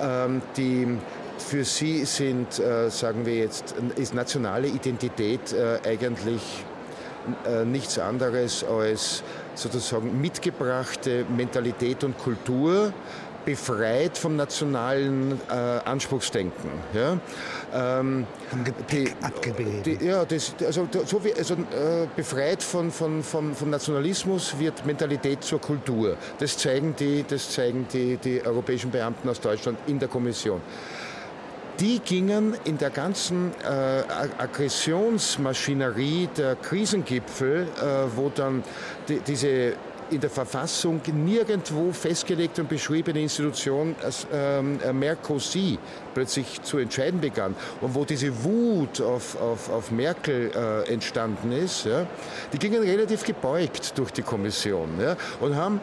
ähm, 0.00 0.42
die 0.56 0.98
für 1.38 1.64
sie 1.64 2.04
sind, 2.04 2.58
äh, 2.58 2.90
sagen 2.90 3.24
wir 3.24 3.36
jetzt, 3.36 3.74
ist 3.96 4.12
nationale 4.14 4.68
Identität 4.68 5.52
äh, 5.52 5.78
eigentlich 5.88 6.42
äh, 6.42 6.71
nichts 7.64 7.98
anderes 7.98 8.64
als 8.64 9.22
sozusagen 9.54 10.20
mitgebrachte 10.20 11.24
Mentalität 11.36 12.04
und 12.04 12.18
Kultur, 12.18 12.92
befreit 13.44 14.16
vom 14.16 14.36
nationalen 14.36 15.40
äh, 15.48 15.52
Anspruchsdenken. 15.52 16.70
Ja? 16.94 17.18
Ähm, 17.74 18.26
Gepäck 18.64 19.16
abgebildet. 19.20 19.86
die, 20.00 20.04
ja, 20.04 20.24
das, 20.24 20.54
also, 20.64 20.88
so 21.04 21.24
wie, 21.24 21.34
also 21.34 21.54
äh, 21.54 22.06
befreit 22.14 22.62
von, 22.62 22.90
von, 22.90 23.22
vom, 23.22 23.54
vom 23.54 23.70
Nationalismus 23.70 24.58
wird 24.58 24.84
Mentalität 24.86 25.42
zur 25.42 25.60
Kultur. 25.60 26.16
Das 26.38 26.56
zeigen, 26.56 26.94
die, 26.96 27.24
das 27.26 27.50
zeigen 27.50 27.86
die, 27.92 28.16
die 28.16 28.44
europäischen 28.44 28.90
Beamten 28.90 29.28
aus 29.28 29.40
Deutschland 29.40 29.78
in 29.86 29.98
der 29.98 30.08
Kommission 30.08 30.60
die 31.80 32.00
gingen 32.00 32.54
in 32.64 32.78
der 32.78 32.90
ganzen 32.90 33.52
äh, 33.62 34.02
Aggressionsmaschinerie 34.38 36.28
der 36.36 36.56
Krisengipfel, 36.56 37.62
äh, 37.62 38.16
wo 38.16 38.30
dann 38.30 38.62
die, 39.08 39.20
diese 39.20 39.74
in 40.12 40.20
der 40.20 40.30
Verfassung 40.30 41.00
nirgendwo 41.06 41.90
festgelegte 41.92 42.60
und 42.60 42.68
beschriebene 42.68 43.20
Institution 43.20 43.96
als 44.02 44.26
ähm, 44.32 44.78
äh, 44.84 44.92
Mercosi 44.92 45.78
plötzlich 46.12 46.60
zu 46.62 46.78
entscheiden 46.78 47.20
begann. 47.20 47.56
Und 47.80 47.94
wo 47.94 48.04
diese 48.04 48.44
Wut 48.44 49.00
auf, 49.00 49.40
auf, 49.40 49.70
auf 49.70 49.90
Merkel 49.90 50.50
äh, 50.54 50.92
entstanden 50.92 51.52
ist, 51.52 51.86
ja, 51.86 52.06
die 52.52 52.58
gingen 52.58 52.82
relativ 52.82 53.24
gebeugt 53.24 53.96
durch 53.96 54.10
die 54.10 54.22
Kommission 54.22 55.00
ja, 55.00 55.16
und 55.40 55.56
haben 55.56 55.80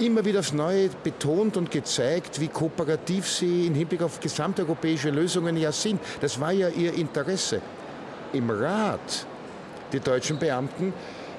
immer 0.00 0.24
wieder 0.24 0.40
aufs 0.40 0.52
Neue 0.52 0.90
betont 1.02 1.56
und 1.56 1.70
gezeigt, 1.70 2.40
wie 2.40 2.48
kooperativ 2.48 3.28
sie 3.28 3.66
im 3.66 3.74
Hinblick 3.74 4.02
auf 4.02 4.20
gesamteuropäische 4.20 5.10
Lösungen 5.10 5.56
ja 5.56 5.72
sind. 5.72 6.00
Das 6.20 6.40
war 6.40 6.52
ja 6.52 6.68
ihr 6.68 6.94
Interesse. 6.94 7.60
Im 8.32 8.50
Rat, 8.50 9.26
die 9.92 10.00
deutschen 10.00 10.38
Beamten, 10.38 10.92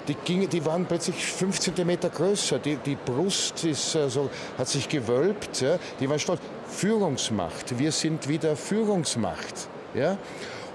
die, 0.07 0.15
gingen, 0.15 0.49
die 0.49 0.65
waren 0.65 0.85
plötzlich 0.85 1.23
5 1.23 1.59
cm 1.59 1.99
größer. 2.11 2.59
Die, 2.59 2.77
die 2.77 2.95
Brust 2.95 3.63
ist, 3.63 3.95
also, 3.95 4.29
hat 4.57 4.67
sich 4.67 4.89
gewölbt. 4.89 5.61
Ja. 5.61 5.77
Die 5.99 6.09
waren 6.09 6.19
stolz. 6.19 6.41
Führungsmacht. 6.67 7.77
Wir 7.79 7.91
sind 7.91 8.27
wieder 8.27 8.55
Führungsmacht. 8.55 9.67
Ja. 9.93 10.17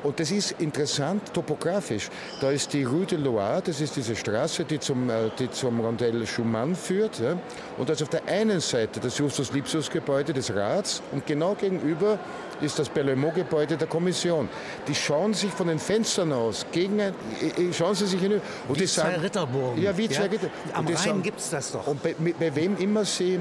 Und 0.05 0.21
das 0.21 0.31
ist 0.31 0.53
interessant 0.61 1.33
topografisch. 1.33 2.11
Da 2.41 2.51
ist 2.51 2.73
die 2.75 2.85
Rue 2.85 3.07
de 3.07 3.19
Loire, 3.19 3.63
das 3.65 3.81
ist 3.81 3.97
diese 3.97 4.15
Straße, 4.15 4.65
die 4.65 4.79
zum, 4.79 5.09
äh, 5.09 5.31
die 5.39 5.51
zum 5.51 5.81
Rondell 5.81 6.27
Schumann 6.27 6.77
führt. 6.77 7.19
Ja? 7.21 7.39
Und 7.79 7.89
da 7.89 7.95
ist 7.95 8.03
auf 8.03 8.11
der 8.11 8.27
einen 8.27 8.61
Seite 8.61 9.01
das 9.01 9.17
Justus-Lipsius-Gebäude 9.17 10.35
des 10.35 10.55
Rats 10.55 11.03
und 11.11 11.27
genau 11.27 11.55
gegenüber 11.55 12.19
ist 12.61 12.79
das 12.79 12.91
Berlemont-Gebäude 12.91 13.79
der 13.79 13.89
Kommission. 13.89 14.51
Die 14.87 14.95
schauen 14.95 15.33
sich 15.33 15.51
von 15.51 15.69
den 15.69 15.79
Fenstern 15.79 16.33
aus, 16.33 16.67
gegen 16.71 17.01
ein, 17.01 17.15
äh, 17.41 17.73
schauen 17.73 17.95
sie 17.95 18.07
sich 18.07 18.21
hinüber 18.21 18.43
und 18.69 18.77
Wie 18.77 18.81
die 18.81 18.87
zwei 18.87 19.03
sagen, 19.03 19.21
Ritterburgen. 19.23 19.83
Ja, 19.83 19.97
wie 19.97 20.09
zwei 20.11 20.27
Ritter. 20.27 20.49
Am 20.75 20.81
Und 20.81 20.91
die 20.91 21.09
Rhein 21.09 21.23
gibt 21.23 21.41
es 21.41 21.49
das 21.49 21.73
doch. 21.73 21.87
und 21.87 22.03
bei, 22.03 22.15
bei 22.39 22.55
wem 22.55 22.77
immer 22.77 23.07
sie 23.07 23.41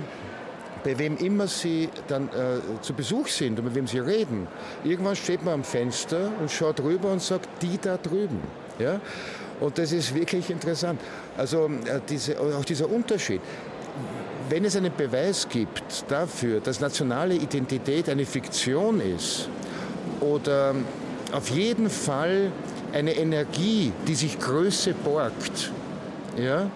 bei 0.84 0.98
wem 0.98 1.18
immer 1.18 1.48
sie 1.48 1.90
dann 2.08 2.28
äh, 2.30 2.82
zu 2.82 2.94
Besuch 2.94 3.28
sind 3.28 3.60
und 3.60 3.66
mit 3.66 3.76
wem 3.76 3.88
sie 3.88 4.00
reden, 4.00 4.48
irgendwann 4.84 5.16
steht 5.16 5.44
man 5.44 5.56
am 5.56 5.64
Fenster 5.64 6.32
und 6.40 6.52
schaut 6.52 6.80
rüber 6.82 7.12
und 7.12 7.22
sagt, 7.22 7.50
die 7.62 7.78
da 7.82 7.98
drüben. 7.98 8.42
Ja? 8.80 9.00
Und 9.60 9.78
das 9.78 9.92
ist 9.92 10.14
wirklich 10.14 10.50
interessant. 10.50 11.00
Also 11.38 11.68
äh, 11.86 12.00
diese, 12.08 12.40
auch 12.40 12.66
dieser 12.66 12.90
Unterschied. 12.90 13.42
Wenn 14.50 14.66
es 14.66 14.76
einen 14.76 14.92
Beweis 14.96 15.48
gibt 15.48 16.06
dafür, 16.10 16.60
dass 16.60 16.82
nationale 16.82 17.36
Identität 17.36 18.10
eine 18.10 18.26
Fiktion 18.26 19.00
ist 19.00 19.48
oder 20.20 20.76
auf 21.32 21.50
jeden 21.50 21.90
Fall 21.90 22.52
eine 22.92 23.14
Energie, 23.14 23.92
die 24.06 24.16
sich 24.16 24.38
Größe 24.38 24.94
borgt, 24.94 25.72
ja, 26.38 26.70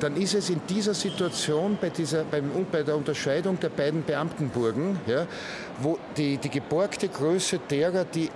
dann 0.00 0.16
ist 0.16 0.34
es 0.34 0.50
in 0.50 0.60
dieser 0.68 0.94
Situation 0.94 1.78
bei, 1.80 1.90
dieser, 1.90 2.24
beim, 2.24 2.50
bei 2.70 2.82
der 2.82 2.96
Unterscheidung 2.96 3.58
der 3.60 3.70
beiden 3.70 4.02
Beamtenburgen, 4.02 4.98
ja, 5.06 5.26
wo 5.80 5.98
die, 6.16 6.36
die 6.38 6.50
geborgte 6.50 7.08
Größe 7.08 7.60
derer, 7.70 8.04
die 8.04 8.30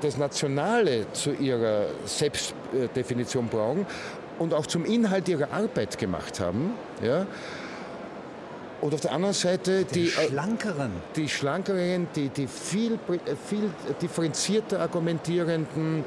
das 0.00 0.18
Nationale 0.18 1.10
zu 1.12 1.32
ihrer 1.32 1.86
Selbstdefinition 2.04 3.48
brauchen 3.48 3.86
und 4.38 4.52
auch 4.52 4.66
zum 4.66 4.84
Inhalt 4.84 5.28
ihrer 5.28 5.50
Arbeit 5.52 5.98
gemacht 5.98 6.40
haben, 6.40 6.74
ja, 7.02 7.26
und 8.80 8.92
auf 8.92 9.00
der 9.00 9.12
anderen 9.12 9.34
Seite 9.34 9.84
die, 9.84 10.04
die 10.04 10.10
schlankeren, 10.10 10.92
die, 11.16 11.28
schlankeren, 11.28 12.08
die, 12.14 12.28
die 12.28 12.46
viel, 12.46 12.98
viel 13.48 13.70
differenzierter 14.02 14.80
argumentierenden, 14.80 16.04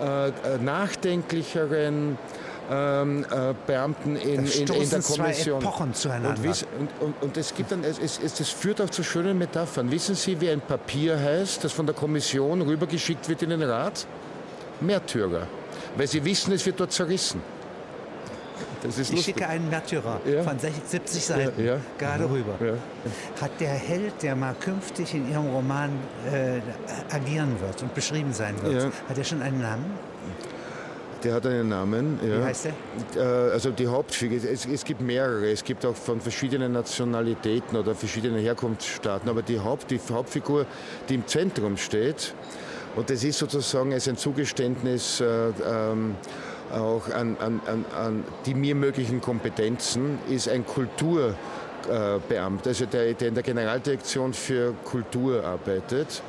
äh, 0.00 0.28
äh 0.28 0.32
nachdenklicheren, 0.62 2.16
ähm, 2.70 3.24
äh, 3.30 3.54
Beamten 3.66 4.16
in, 4.16 4.46
in, 4.46 4.46
in, 4.46 4.66
der 4.66 5.00
Kommission. 5.00 5.60
Zwei 5.60 5.68
Epochen 5.68 5.94
zueinander. 5.94 6.40
Und, 6.40 6.46
und, 6.46 6.90
und, 7.00 7.22
und 7.22 7.36
es 7.36 7.54
gibt 7.54 7.72
dann, 7.72 7.84
es, 7.84 7.98
es, 7.98 8.40
es, 8.40 8.48
führt 8.50 8.80
auch 8.80 8.90
zu 8.90 9.02
schönen 9.02 9.38
Metaphern. 9.38 9.90
Wissen 9.90 10.14
Sie, 10.14 10.40
wie 10.40 10.50
ein 10.50 10.60
Papier 10.60 11.18
heißt, 11.18 11.64
das 11.64 11.72
von 11.72 11.86
der 11.86 11.94
Kommission 11.94 12.62
rübergeschickt 12.62 13.28
wird 13.28 13.42
in 13.42 13.50
den 13.50 13.62
Rat? 13.62 14.06
Märtyrer. 14.80 15.46
Weil 15.96 16.06
sie 16.06 16.24
wissen, 16.24 16.52
es 16.52 16.66
wird 16.66 16.78
dort 16.78 16.92
zerrissen. 16.92 17.40
Das 18.82 18.98
ist 18.98 19.08
ich 19.08 19.16
lustig. 19.16 19.34
schicke 19.34 19.48
einen 19.48 19.68
Märtyrer 19.70 20.20
ja. 20.26 20.42
von 20.42 20.58
70 20.58 21.24
Seiten 21.24 21.64
ja, 21.64 21.74
ja. 21.74 21.80
gerade 21.98 22.28
rüber. 22.28 22.54
Hat 23.40 23.50
der 23.58 23.70
Held, 23.70 24.22
der 24.22 24.36
mal 24.36 24.54
künftig 24.54 25.14
in 25.14 25.30
Ihrem 25.30 25.46
Roman 25.46 25.90
äh, 26.30 26.60
agieren 27.14 27.58
wird 27.60 27.82
und 27.82 27.94
beschrieben 27.94 28.32
sein 28.32 28.54
wird, 28.62 28.92
hat 29.08 29.18
er 29.18 29.24
schon 29.24 29.42
einen 29.42 29.60
Namen? 29.60 29.84
Der 31.24 31.34
hat 31.34 31.46
einen 31.46 31.68
Namen. 31.68 32.20
Ja. 32.22 32.40
Wie 32.40 32.44
heißt 32.44 32.68
der? 33.14 33.48
Äh, 33.48 33.52
also 33.52 33.70
die 33.70 33.86
Hauptfigur, 33.86 34.36
es, 34.36 34.66
es, 34.66 34.84
gibt 34.84 35.00
mehrere. 35.00 35.50
Es 35.50 35.64
gibt 35.64 35.84
auch 35.86 35.96
von 35.96 36.20
verschiedenen 36.20 36.72
Nationalitäten 36.72 37.76
oder 37.76 37.94
verschiedenen 37.94 38.40
Herkunftsstaaten. 38.40 39.28
Aber 39.28 39.42
die, 39.42 39.58
Haupt, 39.58 39.90
die 39.90 40.00
Hauptfigur, 40.10 40.66
die 41.08 41.14
im 41.14 41.26
Zentrum 41.26 41.76
steht, 41.76 42.34
und 42.96 43.10
das 43.10 43.22
ist 43.24 43.38
sozusagen 43.38 43.92
als 43.92 44.08
ein 44.08 44.16
Zugeständnis 44.16 45.20
äh, 45.20 45.50
ähm, 45.68 46.16
auch 46.72 47.08
an, 47.10 47.36
an, 47.38 47.60
an, 47.66 47.84
an, 47.94 48.24
die 48.46 48.54
mir 48.54 48.74
möglichen 48.74 49.20
Kompetenzen, 49.20 50.18
ist 50.30 50.48
ein 50.48 50.64
Kulturbeamter, 50.66 52.70
also 52.70 52.86
der, 52.86 53.12
der 53.12 53.28
in 53.28 53.34
der 53.34 53.42
Generaldirektion 53.42 54.32
für 54.32 54.72
Kultur 54.84 55.44
arbeitet. 55.44 56.22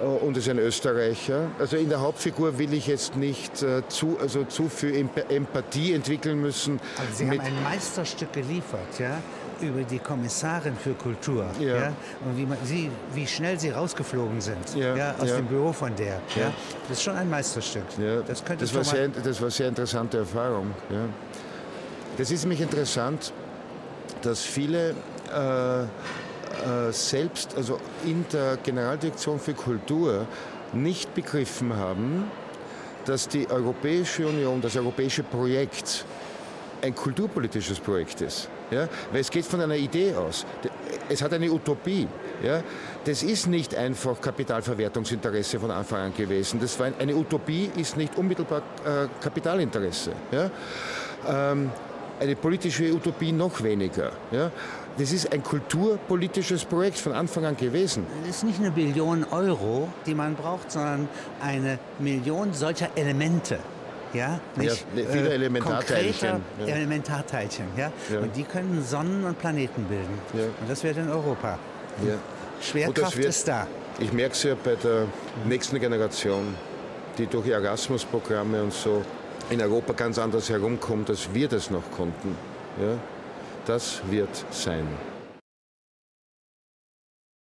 Äh, 0.00 0.04
und 0.04 0.36
ist 0.36 0.48
ein 0.48 0.58
Österreicher. 0.58 1.50
Also 1.58 1.76
in 1.76 1.88
der 1.88 2.00
Hauptfigur 2.00 2.58
will 2.58 2.72
ich 2.72 2.86
jetzt 2.86 3.16
nicht 3.16 3.62
äh, 3.62 3.82
zu, 3.88 4.18
also 4.20 4.44
zu 4.44 4.68
viel 4.68 5.08
Empathie 5.28 5.94
entwickeln 5.94 6.40
müssen. 6.40 6.80
Also 6.98 7.24
Sie 7.24 7.30
haben 7.30 7.40
ein 7.40 7.62
Meisterstück 7.62 8.32
geliefert, 8.32 8.98
ja? 8.98 9.18
über 9.60 9.82
die 9.82 9.98
Kommissarin 9.98 10.76
für 10.76 10.94
Kultur 10.94 11.44
ja. 11.58 11.66
ja? 11.66 11.92
und 12.24 12.36
wie, 12.36 12.46
man, 12.46 12.58
sie, 12.62 12.92
wie 13.12 13.26
schnell 13.26 13.58
sie 13.58 13.70
rausgeflogen 13.70 14.40
sind 14.40 14.76
ja, 14.76 14.96
ja 14.96 15.14
aus 15.18 15.34
dem 15.34 15.46
Büro 15.46 15.72
von 15.72 15.96
der. 15.96 16.20
Ja. 16.36 16.52
Das 16.88 16.98
ist 16.98 17.02
schon 17.02 17.16
ein 17.16 17.28
Meisterstück. 17.28 17.82
Das, 18.28 18.44
könnte 18.44 18.64
das, 18.64 18.72
war 18.72 18.84
sehr, 18.84 19.08
das 19.08 19.38
war 19.38 19.46
eine 19.46 19.50
sehr 19.50 19.68
interessante 19.68 20.18
Erfahrung. 20.18 20.70
Ja. 20.90 21.06
Das 22.16 22.30
ist 22.30 22.42
nämlich 22.42 22.60
interessant, 22.60 23.32
dass 24.22 24.42
viele 24.42 24.90
äh, 24.90 25.86
äh, 26.48 26.92
selbst, 26.92 27.56
also 27.56 27.78
in 28.04 28.24
der 28.32 28.58
Generaldirektion 28.58 29.38
für 29.38 29.54
Kultur, 29.54 30.26
nicht 30.72 31.14
begriffen 31.14 31.76
haben, 31.76 32.30
dass 33.04 33.28
die 33.28 33.48
Europäische 33.50 34.26
Union, 34.26 34.60
das 34.60 34.76
europäische 34.76 35.22
Projekt, 35.22 36.04
ein 36.82 36.94
kulturpolitisches 36.94 37.80
Projekt 37.80 38.20
ist. 38.20 38.48
Ja? 38.70 38.88
Weil 39.10 39.20
es 39.20 39.30
geht 39.30 39.44
von 39.44 39.60
einer 39.60 39.76
Idee 39.76 40.14
aus. 40.14 40.44
Es 41.08 41.22
hat 41.22 41.32
eine 41.32 41.50
Utopie. 41.50 42.06
Ja? 42.42 42.62
Das 43.04 43.22
ist 43.22 43.46
nicht 43.46 43.74
einfach 43.74 44.20
Kapitalverwertungsinteresse 44.20 45.58
von 45.58 45.70
Anfang 45.70 46.00
an 46.00 46.14
gewesen. 46.14 46.60
Das 46.60 46.78
war 46.78 46.90
eine 46.98 47.14
Utopie 47.14 47.70
ist 47.76 47.96
nicht 47.96 48.16
unmittelbar 48.16 48.62
äh, 48.84 49.08
Kapitalinteresse. 49.20 50.12
Ja? 50.30 50.50
Ähm, 51.26 51.70
eine 52.20 52.36
politische 52.36 52.92
Utopie 52.92 53.32
noch 53.32 53.62
weniger. 53.62 54.12
Ja? 54.30 54.50
Das 54.98 55.12
ist 55.12 55.32
ein 55.32 55.44
kulturpolitisches 55.44 56.64
Projekt 56.64 56.98
von 56.98 57.12
Anfang 57.12 57.44
an 57.44 57.56
gewesen. 57.56 58.04
Es 58.28 58.38
ist 58.38 58.44
nicht 58.44 58.58
eine 58.58 58.72
Billion 58.72 59.24
Euro, 59.30 59.88
die 60.06 60.14
man 60.14 60.34
braucht, 60.34 60.72
sondern 60.72 61.08
eine 61.40 61.78
Million 62.00 62.52
solcher 62.52 62.88
Elemente. 62.96 63.60
Ja, 64.12 64.40
nicht, 64.56 64.86
ja, 64.96 65.04
viele 65.10 65.28
äh, 65.28 65.34
Elementarteilchen. 65.34 66.42
Ja. 66.60 66.66
Elementarteilchen, 66.66 67.66
ja? 67.76 67.92
ja? 68.10 68.20
Und 68.20 68.34
die 68.34 68.42
können 68.42 68.82
Sonnen 68.82 69.24
und 69.24 69.38
Planeten 69.38 69.84
bilden. 69.84 70.18
Ja. 70.32 70.44
Und 70.60 70.68
das 70.68 70.82
wird 70.82 70.96
in 70.96 71.10
Europa. 71.10 71.58
Ja. 72.04 72.14
Schwerkraft 72.60 73.16
wird, 73.16 73.28
ist 73.28 73.46
da. 73.46 73.66
Ich 73.98 74.12
merke 74.12 74.32
es 74.32 74.42
ja 74.42 74.56
bei 74.62 74.74
der 74.76 75.06
nächsten 75.46 75.78
Generation, 75.78 76.54
die 77.18 77.26
durch 77.26 77.48
Erasmus-Programme 77.48 78.62
und 78.62 78.72
so 78.72 79.04
in 79.50 79.60
Europa 79.60 79.92
ganz 79.92 80.18
anders 80.18 80.48
herumkommt, 80.48 81.10
als 81.10 81.28
wir 81.32 81.46
das 81.46 81.70
noch 81.70 81.88
konnten. 81.92 82.34
Ja? 82.80 82.98
Das 83.68 84.00
wird 84.10 84.46
sein. 84.50 84.86